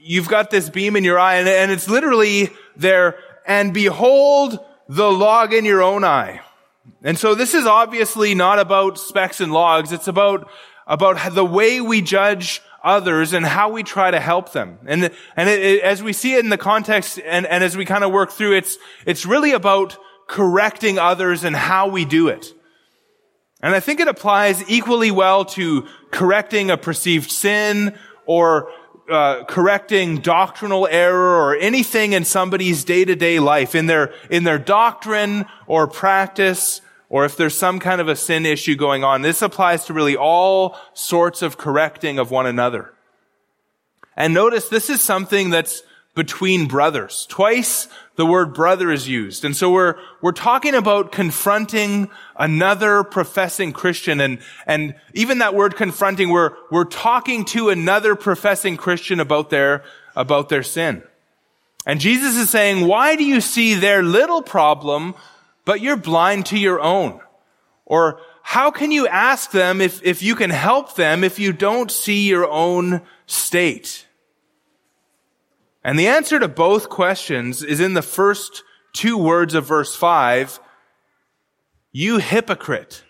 [0.00, 4.58] you've got this beam in your eye and, and it's literally there, and behold
[4.88, 6.40] the log in your own eye.
[7.02, 9.92] And so this is obviously not about specks and logs.
[9.92, 10.50] It's about,
[10.86, 14.78] about the way we judge others and how we try to help them.
[14.86, 17.84] And, and it, it, as we see it in the context and, and as we
[17.86, 19.96] kind of work through, it's, it's really about
[20.28, 22.52] correcting others and how we do it.
[23.62, 28.70] And I think it applies equally well to correcting a perceived sin or
[29.10, 35.46] uh, correcting doctrinal error or anything in somebody's day-to-day life, in their, in their doctrine
[35.66, 39.22] or practice, or if there's some kind of a sin issue going on.
[39.22, 42.94] This applies to really all sorts of correcting of one another.
[44.16, 45.82] And notice this is something that's
[46.14, 47.26] between brothers.
[47.28, 49.44] Twice the word brother is used.
[49.44, 54.20] And so we're, we're talking about confronting another professing Christian.
[54.20, 59.82] And, and even that word confronting, we're, we're talking to another professing Christian about their,
[60.14, 61.02] about their sin.
[61.86, 65.14] And Jesus is saying, why do you see their little problem,
[65.64, 67.20] but you're blind to your own?
[67.84, 71.90] Or how can you ask them if, if you can help them if you don't
[71.90, 74.03] see your own state?
[75.84, 78.62] And the answer to both questions is in the first
[78.94, 80.58] two words of verse 5.
[81.92, 83.04] You hypocrite.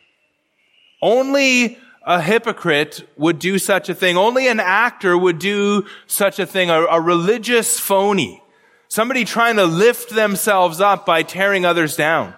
[1.00, 4.16] Only a hypocrite would do such a thing.
[4.16, 6.68] Only an actor would do such a thing.
[6.68, 8.42] A, a religious phony.
[8.88, 12.34] Somebody trying to lift themselves up by tearing others down.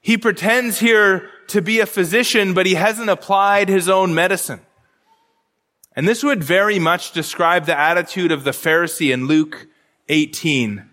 [0.00, 4.60] He pretends here to be a physician, but he hasn't applied his own medicine.
[5.96, 9.66] And this would very much describe the attitude of the Pharisee in Luke
[10.10, 10.84] 18.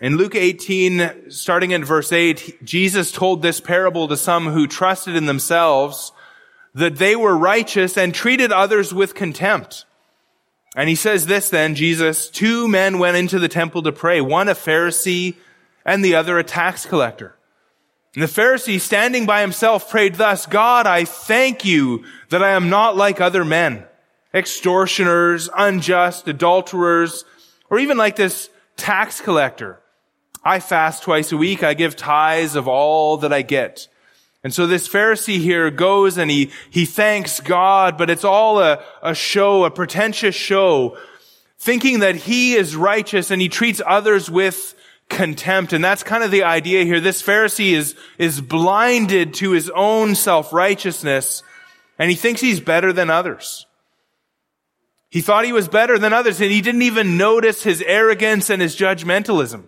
[0.00, 5.14] In Luke 18, starting in verse 8, Jesus told this parable to some who trusted
[5.14, 6.12] in themselves
[6.74, 9.84] that they were righteous and treated others with contempt.
[10.74, 14.48] And he says this then, Jesus, two men went into the temple to pray, one
[14.48, 15.34] a Pharisee
[15.84, 17.36] and the other a tax collector.
[18.14, 22.70] And the Pharisee, standing by himself, prayed thus, God, I thank you that I am
[22.70, 23.84] not like other men
[24.34, 27.24] extortioners, unjust, adulterers,
[27.68, 29.80] or even like this tax collector.
[30.44, 31.62] I fast twice a week.
[31.62, 33.88] I give tithes of all that I get.
[34.42, 38.82] And so this Pharisee here goes and he, he thanks God, but it's all a,
[39.02, 40.96] a show, a pretentious show,
[41.58, 44.74] thinking that he is righteous and he treats others with
[45.10, 45.74] contempt.
[45.74, 47.00] And that's kind of the idea here.
[47.00, 51.42] This Pharisee is, is blinded to his own self-righteousness
[51.98, 53.66] and he thinks he's better than others.
[55.10, 58.62] He thought he was better than others and he didn't even notice his arrogance and
[58.62, 59.64] his judgmentalism.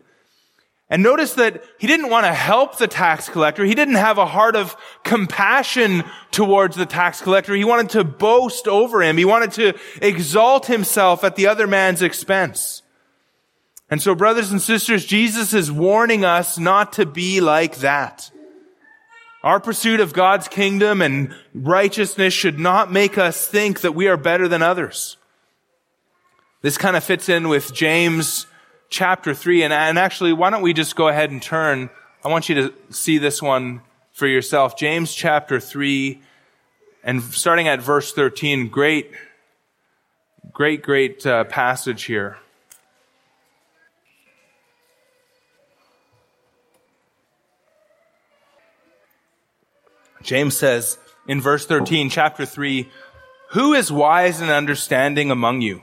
[0.88, 3.64] And notice that he didn't want to help the tax collector.
[3.64, 7.54] He didn't have a heart of compassion towards the tax collector.
[7.54, 9.16] He wanted to boast over him.
[9.16, 12.82] He wanted to exalt himself at the other man's expense.
[13.88, 18.30] And so brothers and sisters, Jesus is warning us not to be like that.
[19.42, 24.16] Our pursuit of God's kingdom and righteousness should not make us think that we are
[24.16, 25.16] better than others.
[26.62, 28.46] This kind of fits in with James
[28.88, 29.64] chapter 3.
[29.64, 31.90] And, and actually, why don't we just go ahead and turn?
[32.24, 34.76] I want you to see this one for yourself.
[34.76, 36.22] James chapter 3
[37.02, 38.68] and starting at verse 13.
[38.68, 39.10] Great,
[40.52, 42.38] great, great uh, passage here.
[50.22, 50.96] James says
[51.26, 52.88] in verse 13, chapter 3,
[53.50, 55.82] Who is wise and understanding among you?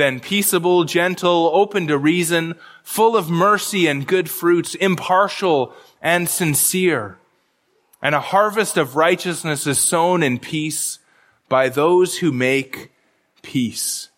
[0.00, 7.18] then peaceable, gentle, open to reason, full of mercy and good fruits, impartial and sincere.
[8.02, 10.98] And a harvest of righteousness is sown in peace
[11.48, 12.90] by those who make
[13.42, 14.08] peace.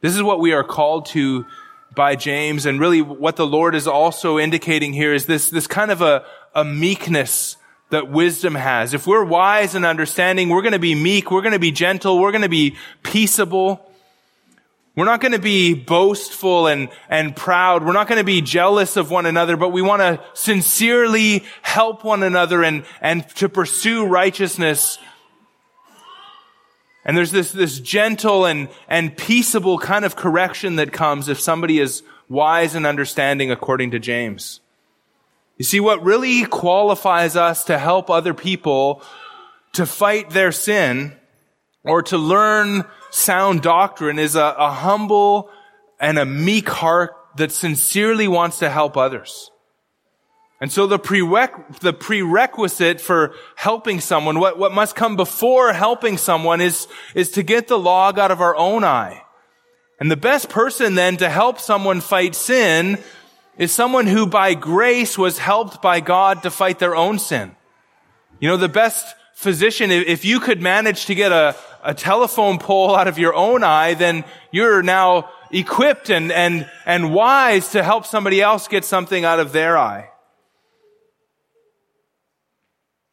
[0.00, 1.46] This is what we are called to
[1.94, 2.66] by James.
[2.66, 6.24] And really what the Lord is also indicating here is this, this kind of a,
[6.54, 7.56] a meekness
[7.90, 8.94] that wisdom has.
[8.94, 12.18] If we're wise and understanding, we're going to be meek, we're going to be gentle,
[12.18, 13.87] we're going to be peaceable.
[14.98, 17.86] We're not going to be boastful and, and proud.
[17.86, 22.02] We're not going to be jealous of one another, but we want to sincerely help
[22.02, 24.98] one another and, and to pursue righteousness.
[27.04, 31.78] And there's this, this gentle and, and peaceable kind of correction that comes if somebody
[31.78, 34.58] is wise and understanding according to James.
[35.58, 39.04] You see, what really qualifies us to help other people
[39.74, 41.14] to fight their sin
[41.84, 45.50] or to learn sound doctrine is a, a humble
[46.00, 49.50] and a meek heart that sincerely wants to help others.
[50.60, 56.16] And so the, prereq- the prerequisite for helping someone, what, what must come before helping
[56.16, 59.22] someone is, is to get the log out of our own eye.
[60.00, 62.98] And the best person then to help someone fight sin
[63.56, 67.54] is someone who by grace was helped by God to fight their own sin.
[68.40, 72.96] You know, the best physician, if you could manage to get a, a telephone pole
[72.96, 78.06] out of your own eye, then you're now equipped and, and, and wise to help
[78.06, 80.10] somebody else get something out of their eye.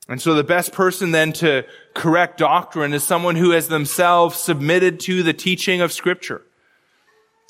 [0.08, 5.00] And so the best person then to correct doctrine is someone who has themselves submitted
[5.02, 6.44] to the teaching of scripture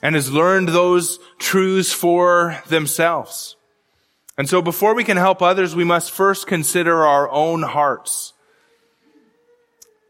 [0.02, 3.58] and has learned those truths for themselves.
[4.38, 8.34] And so before we can help others, we must first consider our own hearts.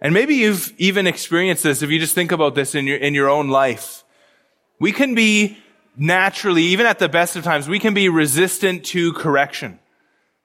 [0.06, 3.16] And maybe you've even experienced this if you just think about this in your, in
[3.16, 4.04] your own life.
[4.80, 5.58] We can be
[5.98, 9.80] naturally, even at the best of times, we can be resistant to correction.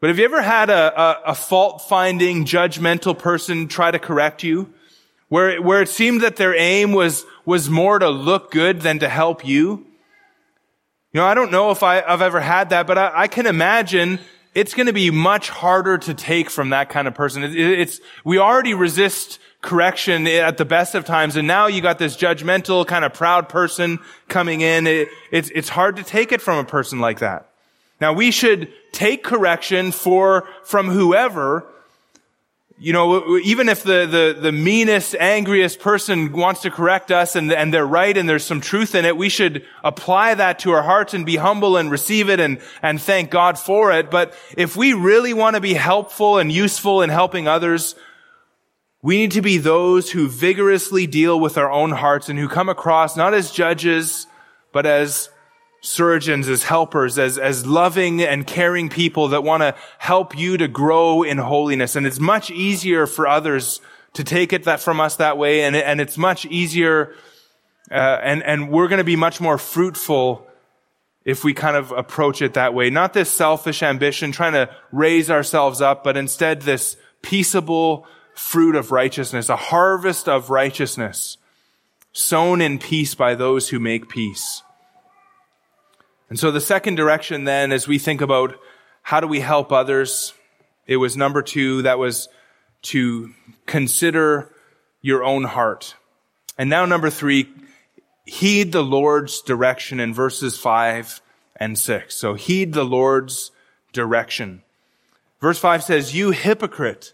[0.00, 4.42] But have you ever had a, a, a fault finding, judgmental person try to correct
[4.42, 4.72] you?
[5.28, 9.10] Where, where it seemed that their aim was, was more to look good than to
[9.10, 9.84] help you?
[11.12, 13.44] You know, I don't know if I, have ever had that, but I, I can
[13.44, 14.20] imagine
[14.54, 17.44] it's going to be much harder to take from that kind of person.
[17.44, 21.98] It, it's, we already resist correction at the best of times, and now you got
[21.98, 24.86] this judgmental, kind of proud person coming in.
[24.86, 27.50] It, it's, it's hard to take it from a person like that.
[28.00, 31.66] Now we should take correction for, from whoever,
[32.78, 37.52] you know, even if the, the, the meanest, angriest person wants to correct us and,
[37.52, 40.82] and they're right and there's some truth in it, we should apply that to our
[40.82, 44.10] hearts and be humble and receive it and, and thank God for it.
[44.10, 47.96] But if we really want to be helpful and useful in helping others,
[49.02, 52.68] we need to be those who vigorously deal with our own hearts and who come
[52.68, 54.26] across not as judges,
[54.72, 55.30] but as
[55.80, 60.68] surgeons, as helpers, as, as loving and caring people that want to help you to
[60.68, 61.96] grow in holiness.
[61.96, 63.80] And it's much easier for others
[64.12, 65.62] to take it that from us that way.
[65.62, 67.14] And, and it's much easier,
[67.90, 70.46] uh, and, and we're going to be much more fruitful
[71.24, 72.90] if we kind of approach it that way.
[72.90, 78.06] Not this selfish ambition, trying to raise ourselves up, but instead this peaceable
[78.40, 81.36] fruit of righteousness, a harvest of righteousness
[82.12, 84.62] sown in peace by those who make peace.
[86.28, 88.54] And so the second direction then, as we think about
[89.02, 90.32] how do we help others,
[90.86, 92.28] it was number two, that was
[92.82, 93.30] to
[93.66, 94.50] consider
[95.02, 95.94] your own heart.
[96.58, 97.48] And now number three,
[98.24, 101.20] heed the Lord's direction in verses five
[101.56, 102.14] and six.
[102.16, 103.50] So heed the Lord's
[103.92, 104.62] direction.
[105.40, 107.12] Verse five says, you hypocrite,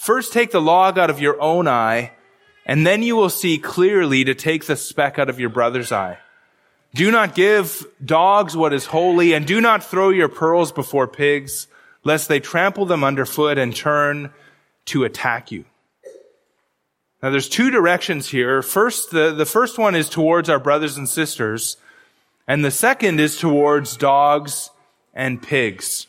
[0.00, 2.12] first take the log out of your own eye,
[2.64, 6.18] and then you will see clearly to take the speck out of your brother's eye.
[6.94, 11.66] Do not give dogs what is holy, and do not throw your pearls before pigs,
[12.02, 14.32] lest they trample them underfoot and turn
[14.86, 15.66] to attack you.
[17.22, 18.62] Now there's two directions here.
[18.62, 21.76] First, the, the first one is towards our brothers and sisters,
[22.48, 24.70] and the second is towards dogs
[25.12, 26.06] and pigs.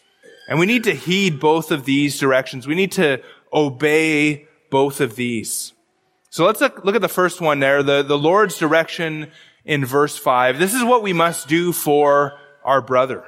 [0.48, 2.68] And we need to heed both of these directions.
[2.68, 3.22] We need to
[3.54, 5.74] obey both of these.
[6.30, 7.84] So let's look, at the first one there.
[7.84, 9.32] The, the Lord's direction
[9.66, 10.60] in verse 5.
[10.60, 13.26] This is what we must do for our brother.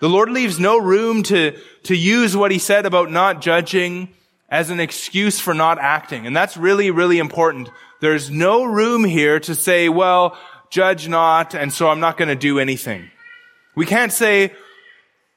[0.00, 4.08] The Lord leaves no room to, to use what he said about not judging
[4.48, 6.26] as an excuse for not acting.
[6.26, 7.70] And that's really, really important.
[8.00, 10.36] There's no room here to say, well,
[10.70, 13.10] judge not, and so I'm not going to do anything.
[13.76, 14.52] We can't say,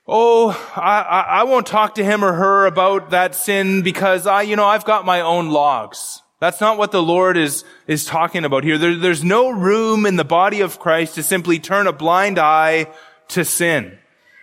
[0.07, 4.43] oh, I, I, I, won't talk to him or her about that sin because I,
[4.43, 6.21] you know, I've got my own logs.
[6.39, 8.77] That's not what the Lord is, is talking about here.
[8.77, 12.87] There, there's no room in the body of Christ to simply turn a blind eye
[13.29, 13.97] to sin.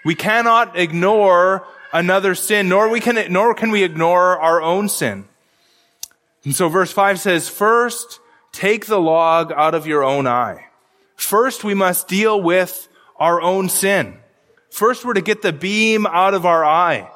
[0.04, 5.26] We cannot ignore another sin, nor we can, nor can we ignore our own sin.
[6.44, 8.20] And so verse five says, first,
[8.52, 10.66] take the log out of your own eye.
[11.16, 14.18] First, we must deal with our own sin.
[14.75, 17.09] First, we're to get the beam out of our eye.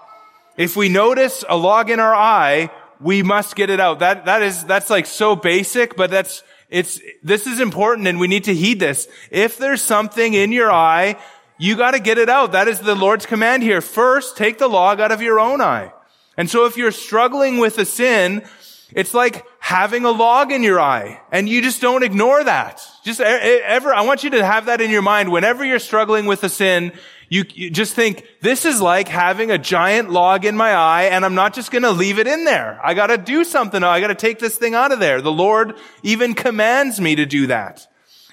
[0.56, 3.98] If we notice a log in our eye, we must get it out.
[3.98, 8.28] That, that is, that's like so basic, but that's, it's, this is important and we
[8.28, 9.08] need to heed this.
[9.30, 11.16] If there's something in your eye
[11.58, 12.52] you got to get it out.
[12.52, 13.80] That is the Lord's command here.
[13.80, 15.92] First, take the log out of your own eye.
[16.36, 18.44] And so if you're struggling with a sin,
[18.92, 22.80] it's like having a log in your eye and you just don't ignore that.
[23.04, 25.32] Just ever, I want you to have that in your mind.
[25.32, 26.92] Whenever you're struggling with a sin,
[27.28, 31.24] you, you just think, this is like having a giant log in my eye and
[31.24, 32.80] I'm not just going to leave it in there.
[32.82, 33.82] I got to do something.
[33.82, 35.20] I got to take this thing out of there.
[35.20, 37.86] The Lord even commands me to do that.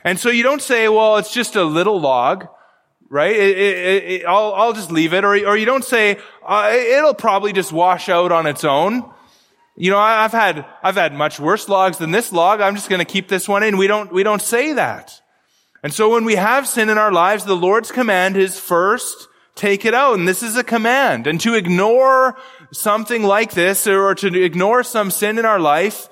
[0.04, 2.48] And so you don't say, well, it's just a little log
[3.10, 3.36] right?
[3.36, 5.24] It, it, it, I'll, I'll just leave it.
[5.24, 9.10] Or, or you don't say, uh, it'll probably just wash out on its own.
[9.78, 12.62] You know, I've had, I've had much worse logs than this log.
[12.62, 13.78] I'm just going to keep this one in.
[13.78, 15.22] We don't, we don't say that.
[15.86, 19.86] And so when we have sin in our lives, the Lord's command is first, take
[19.86, 20.18] it out.
[20.18, 21.28] And this is a command.
[21.28, 22.36] And to ignore
[22.72, 26.10] something like this or to ignore some sin in our life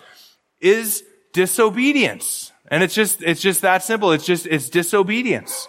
[0.61, 1.03] is
[1.34, 2.51] disobedience.
[2.67, 4.11] And it's just, it's just that simple.
[4.11, 5.67] It's just, it's disobedience.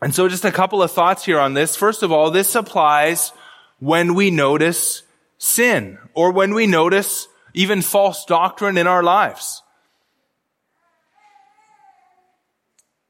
[0.00, 1.74] And so just a couple of thoughts here on this.
[1.74, 3.32] First of all, this applies
[3.80, 5.02] when we notice
[5.38, 9.64] sin or when we notice even false doctrine in our lives.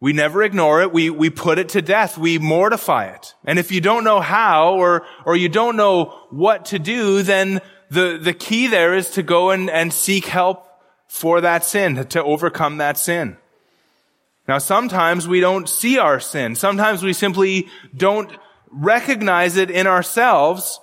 [0.07, 0.93] We never ignore it.
[0.93, 2.17] We, we put it to death.
[2.17, 3.35] We mortify it.
[3.45, 7.61] And if you don't know how or, or you don't know what to do, then
[7.91, 10.65] the, the key there is to go and, and seek help
[11.09, 13.37] for that sin, to overcome that sin.
[14.47, 16.55] Now, sometimes we don't see our sin.
[16.55, 18.31] Sometimes we simply don't
[18.71, 20.79] recognize it in ourselves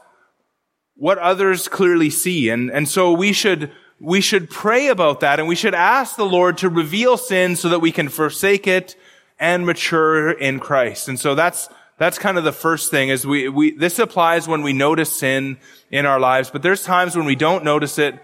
[0.96, 2.50] what others clearly see.
[2.50, 3.72] And, and so we should,
[4.02, 7.70] we should pray about that and we should ask the Lord to reveal sin so
[7.70, 8.98] that we can forsake it
[9.44, 11.10] and mature in Christ.
[11.10, 14.64] And so that's, that's kind of the first thing is we, we, this applies when
[14.64, 15.58] we notice sin
[15.92, 18.20] in our lives, but there's times when we don't notice it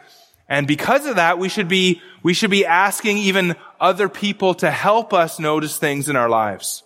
[0.49, 4.71] and because of that, we should be, we should be asking even other people to
[4.71, 6.81] help us notice things in our lives.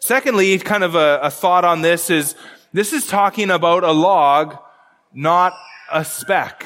[0.00, 2.34] Secondly, kind of a, a thought on this is,
[2.72, 4.56] this is talking about a log,
[5.12, 5.52] not
[5.92, 6.64] a speck.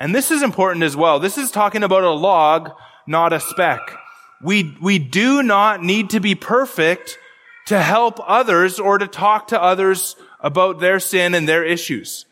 [0.00, 1.20] And this is important as well.
[1.20, 2.70] This is talking about a log,
[3.06, 3.98] not a speck.
[4.44, 7.18] We, we do not need to be perfect
[7.66, 12.26] to help others or to talk to others about their sin and their issues.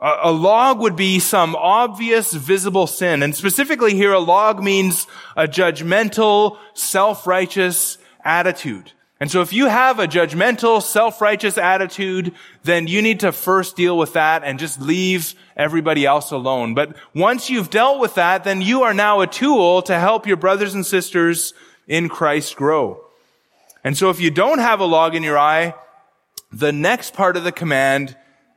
[0.00, 3.22] A log would be some obvious visible sin.
[3.22, 5.06] And specifically here, a log means
[5.36, 8.92] a judgmental, self-righteous attitude.
[9.20, 12.32] And so if you have a judgmental, self-righteous attitude,
[12.64, 16.74] then you need to first deal with that and just leave everybody else alone.
[16.74, 20.38] But once you've dealt with that, then you are now a tool to help your
[20.38, 21.52] brothers and sisters
[21.86, 23.04] in Christ grow.
[23.84, 25.74] And so if you don't have a log in your eye,
[26.50, 28.16] the next part of the command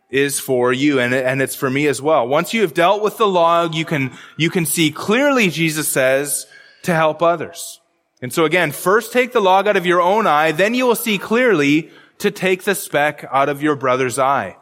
[0.09, 2.25] is for you and, and it's for me as well.
[2.25, 6.45] Once you have dealt with the log, you can, you can see clearly, Jesus says,
[6.83, 7.81] to help others.
[8.23, 10.95] And so again, first take the log out of your own eye, then you will
[10.95, 14.55] see clearly to take the speck out of your brother's eye.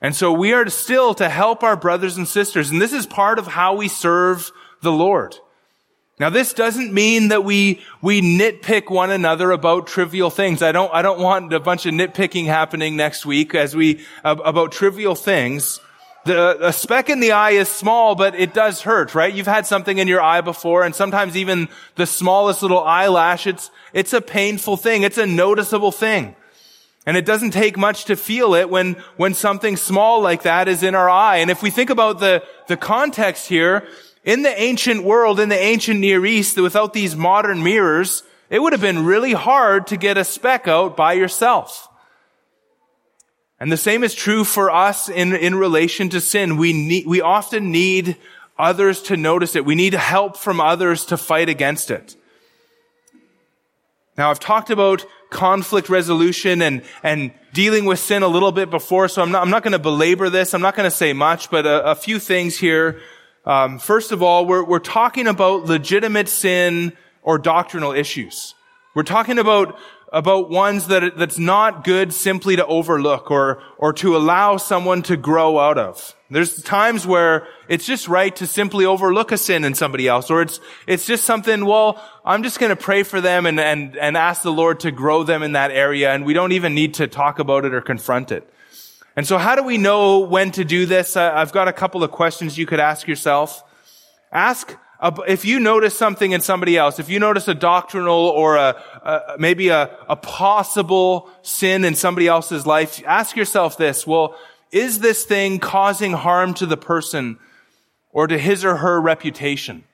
[0.00, 2.72] And so we are still to help our brothers and sisters.
[2.72, 4.50] And this is part of how we serve
[4.82, 5.36] the Lord.
[6.18, 10.60] Now this doesn't mean that we, we nitpick one another about trivial things.
[10.60, 14.72] I don't, I don't want a bunch of nitpicking happening next week as we, about
[14.72, 15.78] trivial things.
[16.24, 19.32] The, a speck in the eye is small, but it does hurt, right?
[19.32, 23.70] You've had something in your eye before, and sometimes even the smallest little eyelash, it's,
[23.92, 25.02] it's a painful thing.
[25.02, 26.34] It's a noticeable thing.
[27.06, 30.82] And it doesn't take much to feel it when, when something small like that is
[30.82, 31.36] in our eye.
[31.36, 33.86] And if we think about the, the context here,
[34.24, 38.72] in the ancient world, in the ancient Near East, without these modern mirrors, it would
[38.72, 41.88] have been really hard to get a speck out by yourself.
[43.64, 46.58] And the same is true for us in, in relation to sin.
[46.58, 48.18] We need, we often need
[48.58, 49.64] others to notice it.
[49.64, 52.14] We need help from others to fight against it.
[54.18, 59.08] Now I've talked about conflict resolution and, and dealing with sin a little bit before,
[59.08, 60.52] so I'm not, I'm not going to belabor this.
[60.52, 63.00] I'm not going to say much, but a, a few things here.
[63.46, 66.92] Um, first of all, we're, we're talking about legitimate sin
[67.22, 68.54] or doctrinal issues.
[68.94, 69.78] We're talking about
[70.14, 75.16] about ones that that's not good simply to overlook or or to allow someone to
[75.16, 76.14] grow out of.
[76.30, 80.40] There's times where it's just right to simply overlook a sin in somebody else, or
[80.40, 81.66] it's it's just something.
[81.66, 84.92] Well, I'm just going to pray for them and and and ask the Lord to
[84.92, 87.80] grow them in that area, and we don't even need to talk about it or
[87.80, 88.48] confront it.
[89.16, 91.16] And so, how do we know when to do this?
[91.16, 93.64] I've got a couple of questions you could ask yourself.
[94.32, 94.76] Ask
[95.26, 99.36] if you notice something in somebody else, if you notice a doctrinal or a, a
[99.38, 104.36] maybe a, a possible sin in somebody else's life, ask yourself this, well,
[104.72, 107.38] is this thing causing harm to the person
[108.12, 109.84] or to his or her reputation?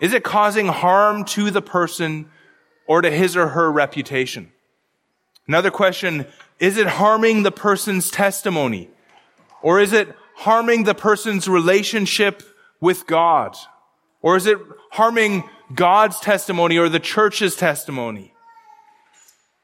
[0.00, 2.30] Is it causing harm to the person
[2.86, 4.52] or to his or her reputation?
[5.46, 6.26] Another question,
[6.58, 8.90] is it harming the person's testimony?
[9.60, 12.42] Or is it harming the person's relationship
[12.80, 13.56] with God?
[14.22, 14.58] Or is it
[14.90, 15.44] harming
[15.74, 18.32] God's testimony or the church's testimony?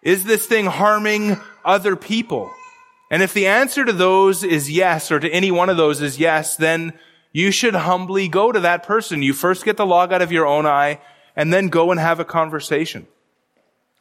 [0.03, 2.51] Is this thing harming other people?
[3.11, 6.19] And if the answer to those is yes, or to any one of those is
[6.19, 6.93] yes, then
[7.33, 9.23] you should humbly go to that person.
[9.23, 11.01] You first get the log out of your own eye
[11.37, 13.07] and then go and have a conversation.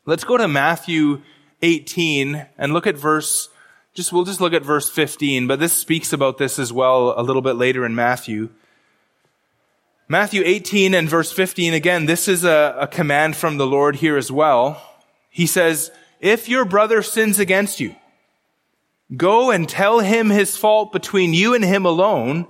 [0.05, 1.21] Let's go to Matthew
[1.61, 3.49] 18 and look at verse,
[3.93, 7.23] just, we'll just look at verse 15, but this speaks about this as well a
[7.23, 8.49] little bit later in Matthew.
[10.07, 14.17] Matthew 18 and verse 15, again, this is a, a command from the Lord here
[14.17, 14.81] as well.
[15.29, 17.95] He says, if your brother sins against you,
[19.15, 22.47] go and tell him his fault between you and him alone.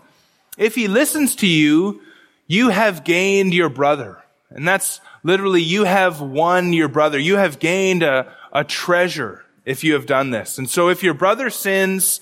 [0.58, 2.02] If he listens to you,
[2.48, 4.24] you have gained your brother.
[4.50, 7.18] And that's literally, you have won your brother.
[7.20, 10.58] You have gained a, a treasure if you have done this.
[10.58, 12.20] And so if your brother sins,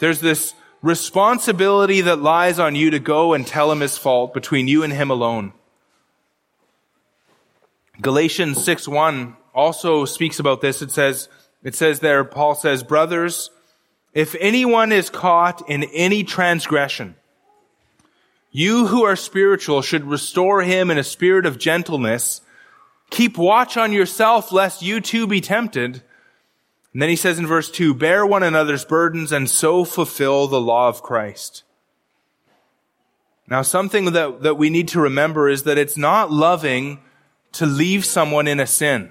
[0.00, 4.68] there's this responsibility that lies on you to go and tell him his fault between
[4.68, 5.52] you and him alone.
[8.00, 10.80] Galatians 6 1 also speaks about this.
[10.80, 11.28] It says,
[11.62, 13.50] it says there, Paul says, brothers,
[14.14, 17.14] if anyone is caught in any transgression,
[18.50, 22.40] you who are spiritual should restore him in a spirit of gentleness.
[23.10, 26.02] Keep watch on yourself lest you too be tempted.
[26.92, 30.60] And then he says in verse 2, bear one another's burdens and so fulfill the
[30.60, 31.62] law of Christ.
[33.48, 37.00] Now, something that, that we need to remember is that it's not loving
[37.52, 39.10] to leave someone in a sin.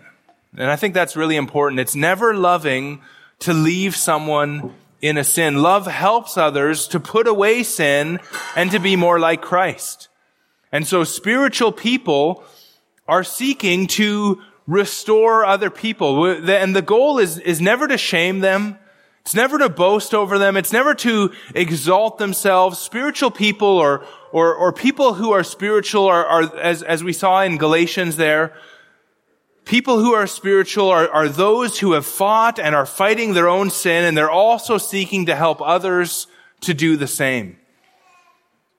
[0.58, 1.80] And I think that's really important.
[1.80, 3.02] It's never loving
[3.40, 5.62] to leave someone in a sin.
[5.62, 8.20] Love helps others to put away sin
[8.56, 10.10] and to be more like Christ.
[10.72, 12.44] And so spiritual people
[13.08, 16.26] are seeking to restore other people.
[16.26, 18.78] And the goal is, is never to shame them.
[19.22, 20.56] It's never to boast over them.
[20.56, 22.78] It's never to exalt themselves.
[22.78, 27.42] Spiritual people or, or, or people who are spiritual are, are as, as we saw
[27.42, 28.54] in Galatians there,
[29.66, 33.72] people who are spiritual are, are those who have fought and are fighting their own
[33.72, 36.28] sin and they're also seeking to help others
[36.62, 37.58] to do the same.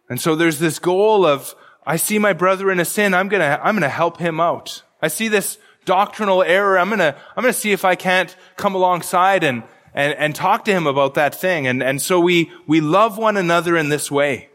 [0.08, 3.60] And so there's this goal of, I see my brother in a sin, I'm gonna,
[3.62, 4.82] I'm gonna help him out.
[5.02, 5.58] I see this
[5.90, 6.78] doctrinal error.
[6.78, 10.72] I'm gonna, I'm gonna see if I can't come alongside and, and, and talk to
[10.72, 11.66] him about that thing.
[11.66, 14.50] And, and so we, we love one another in this way.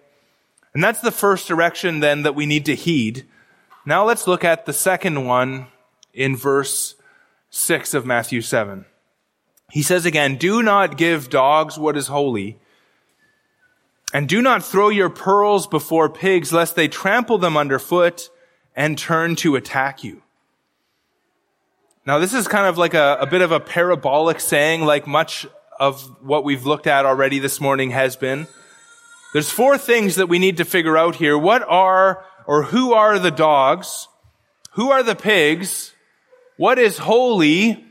[0.74, 3.26] And that's the first direction then that we need to heed.
[3.86, 5.68] Now let's look at the second one
[6.14, 6.96] in verse
[7.50, 8.86] six of Matthew seven.
[9.72, 12.60] He says again, do not give dogs what is holy.
[14.14, 18.30] And do not throw your pearls before pigs, lest they trample them underfoot
[18.74, 20.22] and turn to attack you.
[22.08, 25.48] Now, this is kind of like a, a bit of a parabolic saying, like much
[25.80, 28.48] of what we've looked at already this morning has been.
[29.34, 31.36] There's four things that we need to figure out here.
[31.36, 34.08] What are, or who are the dogs?
[34.74, 35.94] Who are the pigs?
[36.58, 37.84] What is holy?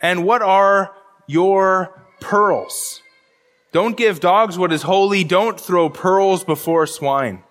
[0.00, 0.94] And what are
[1.26, 3.02] your pearls?
[3.72, 5.24] Don't give dogs what is holy.
[5.24, 7.42] Don't throw pearls before swine.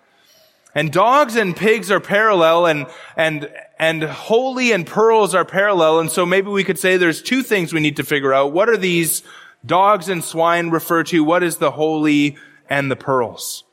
[0.74, 6.00] And dogs and pigs are parallel and, and, and holy and pearls are parallel.
[6.00, 8.54] And so maybe we could say there's two things we need to figure out.
[8.54, 9.24] What are these
[9.66, 11.24] dogs and swine refer to?
[11.24, 12.38] What is the holy
[12.70, 13.66] and the pearls?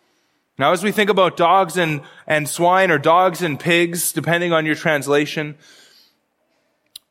[0.59, 4.67] Now, as we think about dogs and, and swine or dogs and pigs, depending on
[4.67, 5.57] your translation,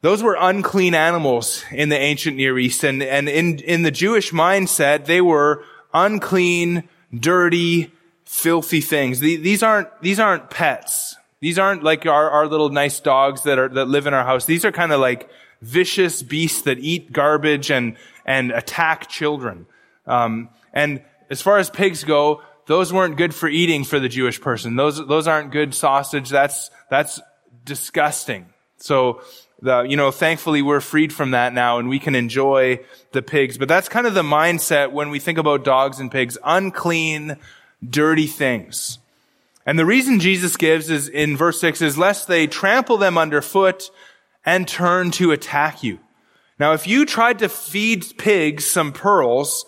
[0.01, 2.83] those were unclean animals in the ancient Near East.
[2.83, 5.63] And, and in, in the Jewish mindset, they were
[5.93, 7.93] unclean, dirty,
[8.28, 9.19] filthy things.
[9.21, 11.15] These aren't, these aren't pets.
[11.39, 14.45] These aren't like our, our little nice dogs that are, that live in our house.
[14.45, 15.30] These are kind of like
[15.61, 19.65] vicious beasts that eat garbage and, and attack children.
[20.05, 24.41] Um, and as far as pigs go, those weren't good for eating for the Jewish
[24.41, 24.75] person.
[24.75, 26.30] Those, those aren't good sausage.
[26.30, 27.21] That's, that's
[27.63, 28.47] disgusting.
[28.78, 29.21] So,
[29.61, 32.82] the, you know, thankfully we're freed from that now and we can enjoy
[33.13, 33.57] the pigs.
[33.57, 36.38] But that's kind of the mindset when we think about dogs and pigs.
[36.43, 37.38] Unclean,
[37.88, 38.99] dirty things.
[39.65, 43.91] And the reason Jesus gives is in verse 6 is lest they trample them underfoot
[44.45, 45.99] and turn to attack you.
[46.59, 49.65] Now, if you tried to feed pigs some pearls,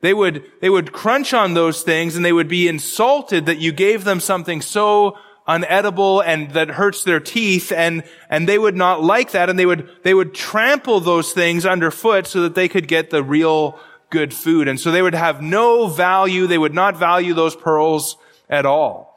[0.00, 3.72] they would, they would crunch on those things and they would be insulted that you
[3.72, 9.02] gave them something so unedible and that hurts their teeth and, and they would not
[9.02, 12.86] like that and they would, they would trample those things underfoot so that they could
[12.86, 13.78] get the real
[14.10, 14.68] good food.
[14.68, 16.46] And so they would have no value.
[16.46, 18.16] They would not value those pearls
[18.48, 19.08] at all.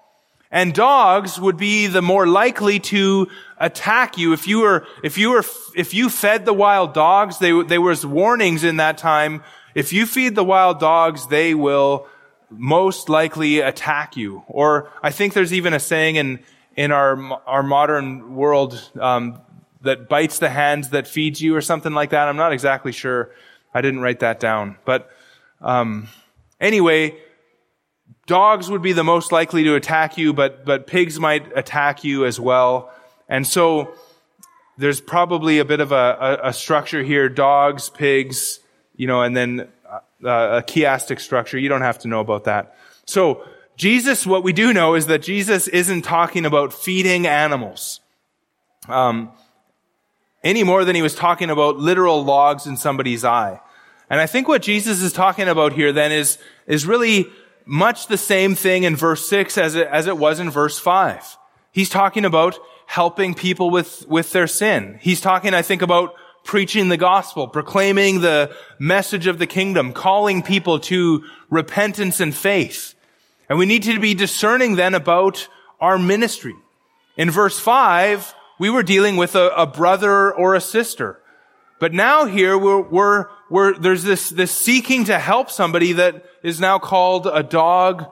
[0.51, 3.27] And dogs would be the more likely to
[3.57, 4.33] attack you.
[4.33, 5.43] If you were, if you were,
[5.75, 9.43] if you fed the wild dogs, they, there was warnings in that time.
[9.73, 12.07] If you feed the wild dogs, they will
[12.51, 14.43] most likely attack you.
[14.47, 16.39] Or I think there's even a saying in,
[16.75, 17.17] in our,
[17.47, 19.41] our modern world, um,
[19.83, 22.27] that bites the hands that feeds you or something like that.
[22.27, 23.31] I'm not exactly sure.
[23.73, 24.77] I didn't write that down.
[24.85, 25.09] But,
[25.61, 26.07] um,
[26.59, 27.15] anyway,
[28.27, 32.25] dogs would be the most likely to attack you, but, but pigs might attack you
[32.25, 32.91] as well.
[33.27, 33.93] And so,
[34.77, 37.29] there's probably a bit of a, a, a structure here.
[37.29, 38.59] Dogs, pigs,
[38.95, 41.57] you know, and then uh, a chiastic structure.
[41.57, 42.75] You don't have to know about that.
[43.05, 43.43] So,
[43.75, 47.99] Jesus, what we do know is that Jesus isn't talking about feeding animals.
[48.87, 49.31] Um,
[50.43, 53.59] any more than he was talking about literal logs in somebody's eye.
[54.13, 56.37] And I think what Jesus is talking about here then is,
[56.67, 57.25] is really
[57.65, 61.35] much the same thing in verse 6 as it, as it was in verse 5.
[61.71, 64.99] He's talking about helping people with, with their sin.
[65.01, 70.43] He's talking, I think, about preaching the gospel, proclaiming the message of the kingdom, calling
[70.43, 72.93] people to repentance and faith.
[73.49, 75.47] And we need to be discerning then about
[75.81, 76.53] our ministry.
[77.17, 81.19] In verse 5, we were dealing with a, a brother or a sister.
[81.79, 86.59] But now here we're, we're, we're, there's this, this seeking to help somebody that is
[86.59, 88.05] now called a dog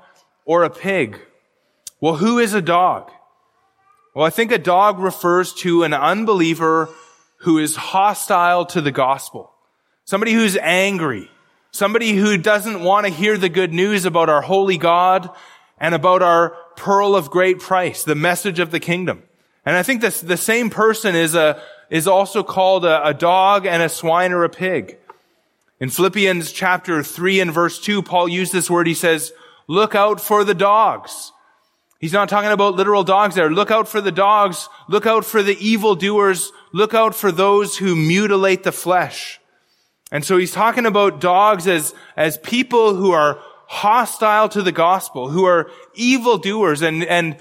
[0.45, 1.19] or a pig.
[1.99, 3.11] Well, who is a dog?
[4.13, 6.89] Well, I think a dog refers to an unbeliever
[7.37, 9.51] who is hostile to the gospel.
[10.03, 11.29] Somebody who's angry.
[11.71, 15.29] Somebody who doesn't want to hear the good news about our holy God
[15.79, 19.23] and about our pearl of great price, the message of the kingdom.
[19.65, 21.61] And I think this, the same person is a,
[21.91, 24.97] is also called a, a dog and a swine or a pig.
[25.79, 28.87] In Philippians chapter 3 and verse 2, Paul used this word.
[28.87, 29.33] He says,
[29.67, 31.33] look out for the dogs.
[31.99, 33.51] He's not talking about literal dogs there.
[33.51, 34.69] Look out for the dogs.
[34.87, 36.51] Look out for the evildoers.
[36.71, 39.39] Look out for those who mutilate the flesh.
[40.11, 45.29] And so he's talking about dogs as, as people who are hostile to the gospel,
[45.29, 47.37] who are evildoers and, and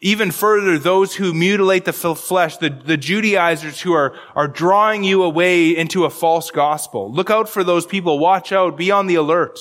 [0.00, 5.22] even further, those who mutilate the flesh, the, the Judaizers who are, are drawing you
[5.22, 7.12] away into a false gospel.
[7.12, 8.18] Look out for those people.
[8.18, 8.76] Watch out.
[8.76, 9.58] Be on the alert.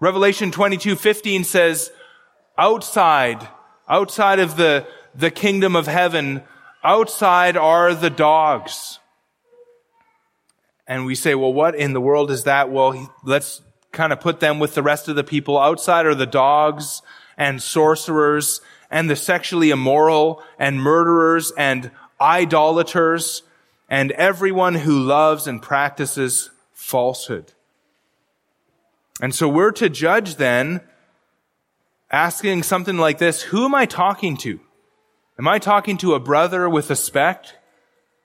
[0.00, 1.90] Revelation 22, 15 says,
[2.56, 3.48] outside
[3.88, 6.42] Outside of the, the kingdom of heaven,
[6.84, 8.98] outside are the dogs.
[10.86, 12.70] And we say, well, what in the world is that?
[12.70, 15.58] Well, let's kind of put them with the rest of the people.
[15.58, 17.00] Outside are the dogs
[17.38, 18.60] and sorcerers
[18.90, 23.42] and the sexually immoral and murderers and idolaters
[23.88, 27.52] and everyone who loves and practices falsehood.
[29.20, 30.80] And so we're to judge then
[32.10, 34.60] asking something like this, who am I talking to?
[35.38, 37.46] Am I talking to a brother with a speck?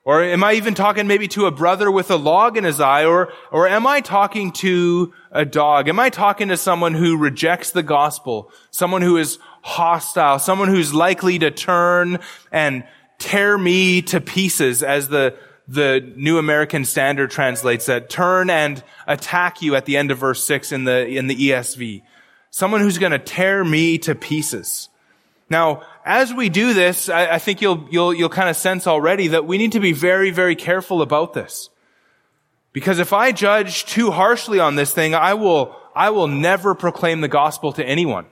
[0.05, 3.05] Or am I even talking maybe to a brother with a log in his eye?
[3.05, 5.87] Or, or am I talking to a dog?
[5.87, 8.51] Am I talking to someone who rejects the gospel?
[8.69, 10.37] Someone who is hostile?
[10.37, 12.19] Someone who's likely to turn
[12.51, 12.83] and
[13.17, 15.35] tear me to pieces as the,
[15.67, 18.09] the New American Standard translates that.
[18.09, 22.03] Turn and attack you at the end of verse six in the, in the ESV.
[22.51, 24.89] Someone who's going to tear me to pieces.
[25.49, 29.29] Now, as we do this, I, I think you'll, you'll, you'll kind of sense already
[29.29, 31.69] that we need to be very, very careful about this.
[32.73, 37.21] Because if I judge too harshly on this thing, I will, I will never proclaim
[37.21, 38.25] the gospel to anyone.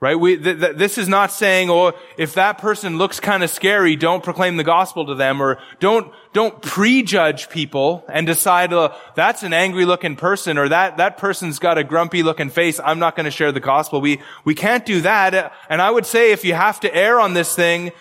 [0.00, 0.18] Right?
[0.18, 3.96] We, th- th- this is not saying, oh, if that person looks kind of scary,
[3.96, 9.42] don't proclaim the gospel to them, or don't, don't prejudge people and decide, oh, that's
[9.42, 13.14] an angry looking person, or that, that person's got a grumpy looking face, I'm not
[13.14, 14.00] going to share the gospel.
[14.00, 15.52] We, we can't do that.
[15.68, 17.92] And I would say if you have to err on this thing,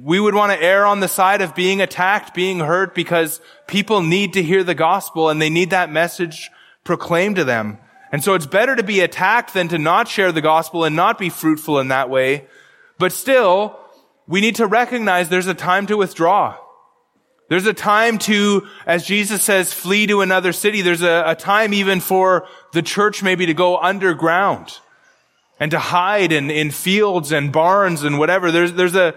[0.00, 4.00] we would want to err on the side of being attacked, being hurt because people
[4.00, 6.50] need to hear the gospel and they need that message
[6.84, 7.78] proclaimed to them.
[8.10, 11.18] And so it's better to be attacked than to not share the gospel and not
[11.18, 12.46] be fruitful in that way.
[12.98, 13.78] But still,
[14.26, 16.56] we need to recognize there's a time to withdraw.
[17.48, 20.82] There's a time to, as Jesus says, flee to another city.
[20.82, 24.78] There's a, a time even for the church maybe to go underground
[25.58, 28.52] and to hide in, in fields and barns and whatever.
[28.52, 29.14] There's, there's a,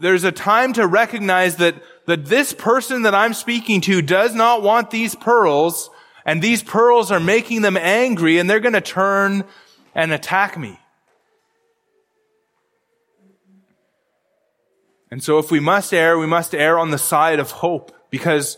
[0.00, 1.74] there's a time to recognize that,
[2.06, 5.88] that this person that I'm speaking to does not want these pearls
[6.24, 9.44] and these pearls are making them angry and they're going to turn
[9.94, 10.78] and attack me.
[15.10, 18.56] And so if we must err, we must err on the side of hope because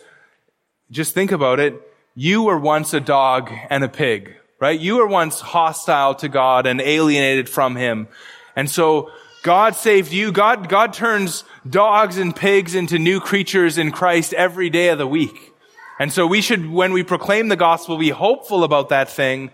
[0.90, 1.74] just think about it.
[2.14, 4.78] You were once a dog and a pig, right?
[4.78, 8.06] You were once hostile to God and alienated from Him.
[8.54, 9.10] And so
[9.42, 10.30] God saved you.
[10.30, 15.08] God, God turns dogs and pigs into new creatures in Christ every day of the
[15.08, 15.53] week.
[15.98, 19.50] And so we should, when we proclaim the gospel, be hopeful about that thing.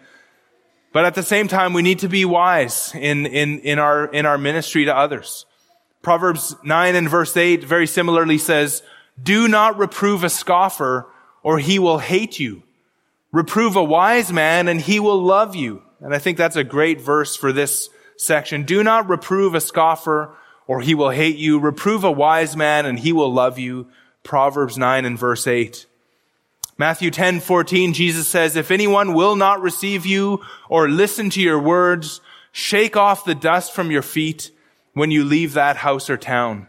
[0.93, 4.27] But at the same time, we need to be wise in, in, in our, in
[4.27, 5.47] our ministry to others.
[6.03, 8.83] Proverbs 9 and verse 8 very similarly says,
[9.23, 11.07] do not reprove a scoffer
[11.43, 12.63] or he will hate you.
[13.33, 15.83] Reprove a wise man and he will love you.
[16.01, 18.65] And I think that's a great verse for this section.
[18.65, 20.35] Do not reprove a scoffer
[20.67, 21.59] or he will hate you.
[21.59, 23.89] Reprove a wise man and he will love you.
[24.23, 25.87] Proverbs 9 and verse 8.
[26.81, 31.59] Matthew 10, 14, Jesus says, if anyone will not receive you or listen to your
[31.59, 32.23] words,
[32.53, 34.51] shake off the dust from your feet
[34.95, 36.69] when you leave that house or town.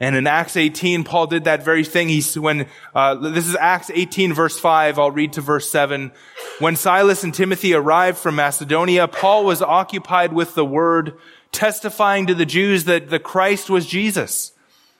[0.00, 2.08] And in Acts 18, Paul did that very thing.
[2.08, 4.98] He's when uh, this is Acts 18, verse 5.
[4.98, 6.10] I'll read to verse 7.
[6.58, 11.18] When Silas and Timothy arrived from Macedonia, Paul was occupied with the word,
[11.52, 14.52] testifying to the Jews that the Christ was Jesus.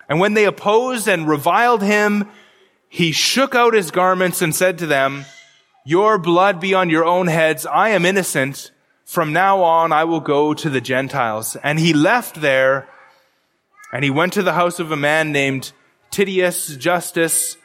[0.06, 2.28] And when they opposed and reviled him,
[2.95, 5.24] he shook out his garments and said to them,
[5.82, 7.64] Your blood be on your own heads.
[7.64, 8.70] I am innocent.
[9.07, 11.57] From now on, I will go to the Gentiles.
[11.64, 12.86] And he left there
[13.95, 15.72] and he went to the house of a man named
[16.11, 17.57] Titius Justus,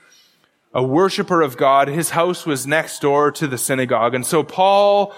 [0.73, 1.89] a worshiper of God.
[1.89, 4.15] His house was next door to the synagogue.
[4.15, 5.13] And so Paul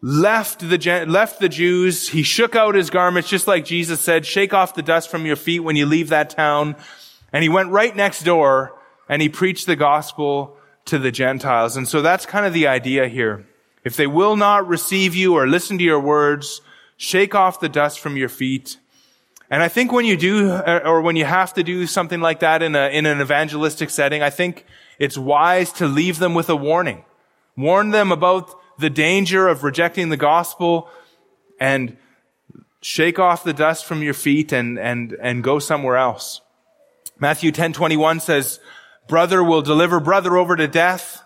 [0.00, 2.08] left the, left the Jews.
[2.08, 5.36] He shook out his garments, just like Jesus said, shake off the dust from your
[5.36, 6.74] feet when you leave that town.
[7.32, 8.76] And he went right next door
[9.12, 10.56] and he preached the gospel
[10.86, 11.76] to the Gentiles.
[11.76, 13.46] And so that's kind of the idea here.
[13.84, 16.62] If they will not receive you or listen to your words,
[16.96, 18.78] shake off the dust from your feet.
[19.50, 22.62] And I think when you do, or when you have to do something like that
[22.62, 24.64] in a, in an evangelistic setting, I think
[24.98, 27.04] it's wise to leave them with a warning.
[27.54, 30.88] Warn them about the danger of rejecting the gospel
[31.60, 31.98] and
[32.80, 36.40] shake off the dust from your feet and, and, and go somewhere else.
[37.18, 38.58] Matthew 10:21 says,
[39.08, 41.22] "Brother will deliver brother over to death,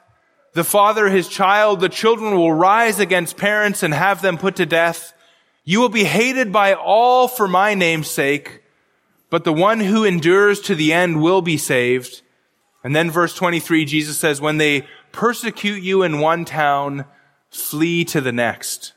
[0.56, 4.64] the father his child, the children will rise against parents and have them put to
[4.64, 5.12] death.
[5.64, 8.62] You will be hated by all for my name's sake,
[9.28, 12.22] but the one who endures to the end will be saved.
[12.82, 17.04] And then verse 23, Jesus says, when they persecute you in one town,
[17.50, 18.94] flee to the next.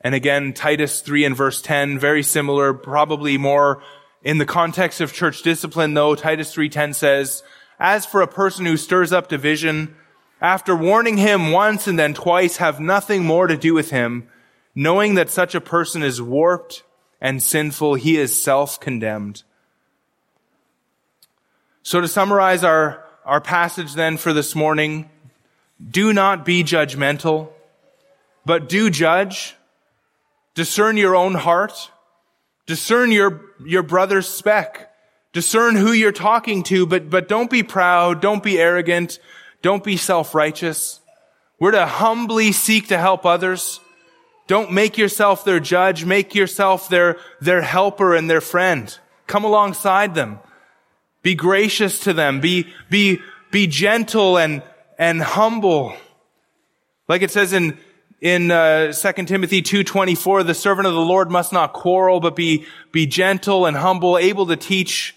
[0.00, 3.80] And again, Titus 3 and verse 10, very similar, probably more
[4.22, 6.14] in the context of church discipline though.
[6.14, 7.42] Titus 3.10 says,
[7.78, 9.94] as for a person who stirs up division,
[10.40, 14.28] after warning him once and then twice, have nothing more to do with him,
[14.74, 16.82] knowing that such a person is warped
[17.20, 19.42] and sinful, he is self-condemned.
[21.82, 25.08] So to summarize our, our passage then for this morning,
[25.90, 27.48] do not be judgmental,
[28.44, 29.56] but do judge,
[30.54, 31.90] discern your own heart,
[32.68, 34.88] discern your, your brother's speck,
[35.32, 38.20] Discern who you're talking to, but, but don't be proud.
[38.20, 39.18] Don't be arrogant.
[39.60, 41.00] Don't be self-righteous.
[41.60, 43.80] We're to humbly seek to help others.
[44.46, 46.04] Don't make yourself their judge.
[46.04, 48.98] Make yourself their, their helper and their friend.
[49.26, 50.38] Come alongside them.
[51.22, 52.40] Be gracious to them.
[52.40, 54.62] Be, be, be gentle and,
[54.98, 55.94] and humble.
[57.06, 57.76] Like it says in,
[58.20, 62.66] in uh, 2 Timothy 2.24, the servant of the Lord must not quarrel, but be,
[62.90, 65.14] be gentle and humble, able to teach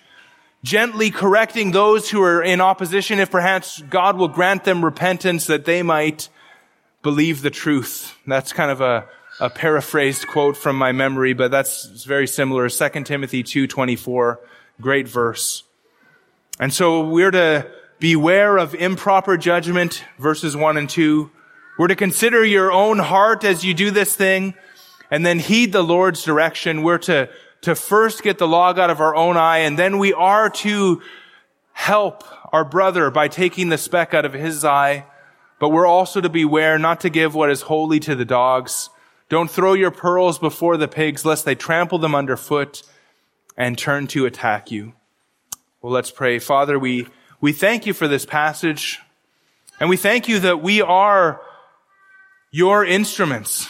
[0.63, 5.65] gently correcting those who are in opposition, if perhaps God will grant them repentance that
[5.65, 6.29] they might
[7.01, 8.15] believe the truth.
[8.27, 9.07] That's kind of a,
[9.39, 12.69] a paraphrased quote from my memory, but that's very similar.
[12.69, 14.37] 2 Timothy 2.24,
[14.79, 15.63] great verse.
[16.59, 17.67] And so we're to
[17.99, 21.31] beware of improper judgment, verses 1 and 2.
[21.81, 24.53] We're to consider your own heart as you do this thing,
[25.09, 26.83] and then heed the Lord's direction.
[26.83, 27.27] We're to
[27.61, 31.01] to first get the log out of our own eye, and then we are to
[31.71, 32.23] help
[32.53, 35.07] our brother by taking the speck out of his eye.
[35.57, 38.91] But we're also to beware not to give what is holy to the dogs.
[39.27, 42.83] Don't throw your pearls before the pigs, lest they trample them underfoot
[43.57, 44.93] and turn to attack you.
[45.81, 46.37] Well, let's pray.
[46.37, 47.07] Father, we,
[47.39, 48.99] we thank you for this passage,
[49.79, 51.41] and we thank you that we are
[52.51, 53.67] your instruments.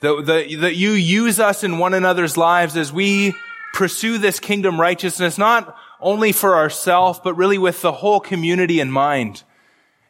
[0.00, 3.34] That, that, that you use us in one another's lives as we
[3.72, 8.90] pursue this kingdom righteousness, not only for ourselves, but really with the whole community in
[8.90, 9.42] mind.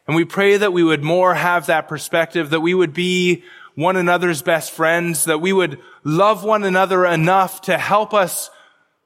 [0.07, 3.43] And we pray that we would more have that perspective, that we would be
[3.75, 8.49] one another's best friends, that we would love one another enough to help us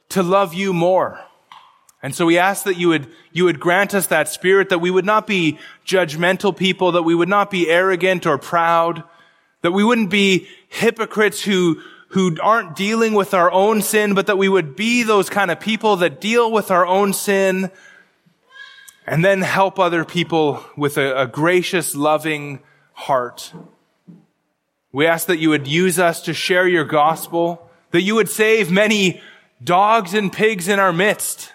[0.10, 1.20] to love you more.
[2.04, 4.92] And so we ask that you would, you would grant us that spirit, that we
[4.92, 9.04] would not be judgmental people, that we would not be arrogant or proud,
[9.62, 14.38] that we wouldn't be hypocrites who, who aren't dealing with our own sin, but that
[14.38, 17.72] we would be those kind of people that deal with our own sin
[19.08, 22.60] and then help other people with a, a gracious, loving
[22.94, 23.54] heart.
[24.92, 28.70] We ask that you would use us to share your gospel, that you would save
[28.70, 29.22] many
[29.64, 31.54] dogs and pigs in our midst,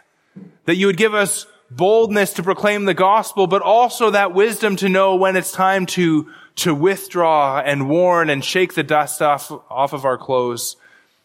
[0.64, 4.88] that you would give us boldness to proclaim the gospel, but also that wisdom to
[4.88, 9.92] know when it's time to, to withdraw and warn and shake the dust off, off
[9.92, 10.76] of our clothes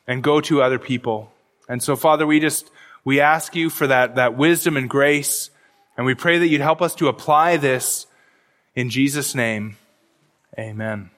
[0.07, 1.31] and go to other people.
[1.67, 2.71] And so, Father, we just,
[3.03, 5.49] we ask you for that, that wisdom and grace,
[5.97, 8.05] and we pray that you'd help us to apply this
[8.75, 9.75] in Jesus' name.
[10.57, 11.09] Amen.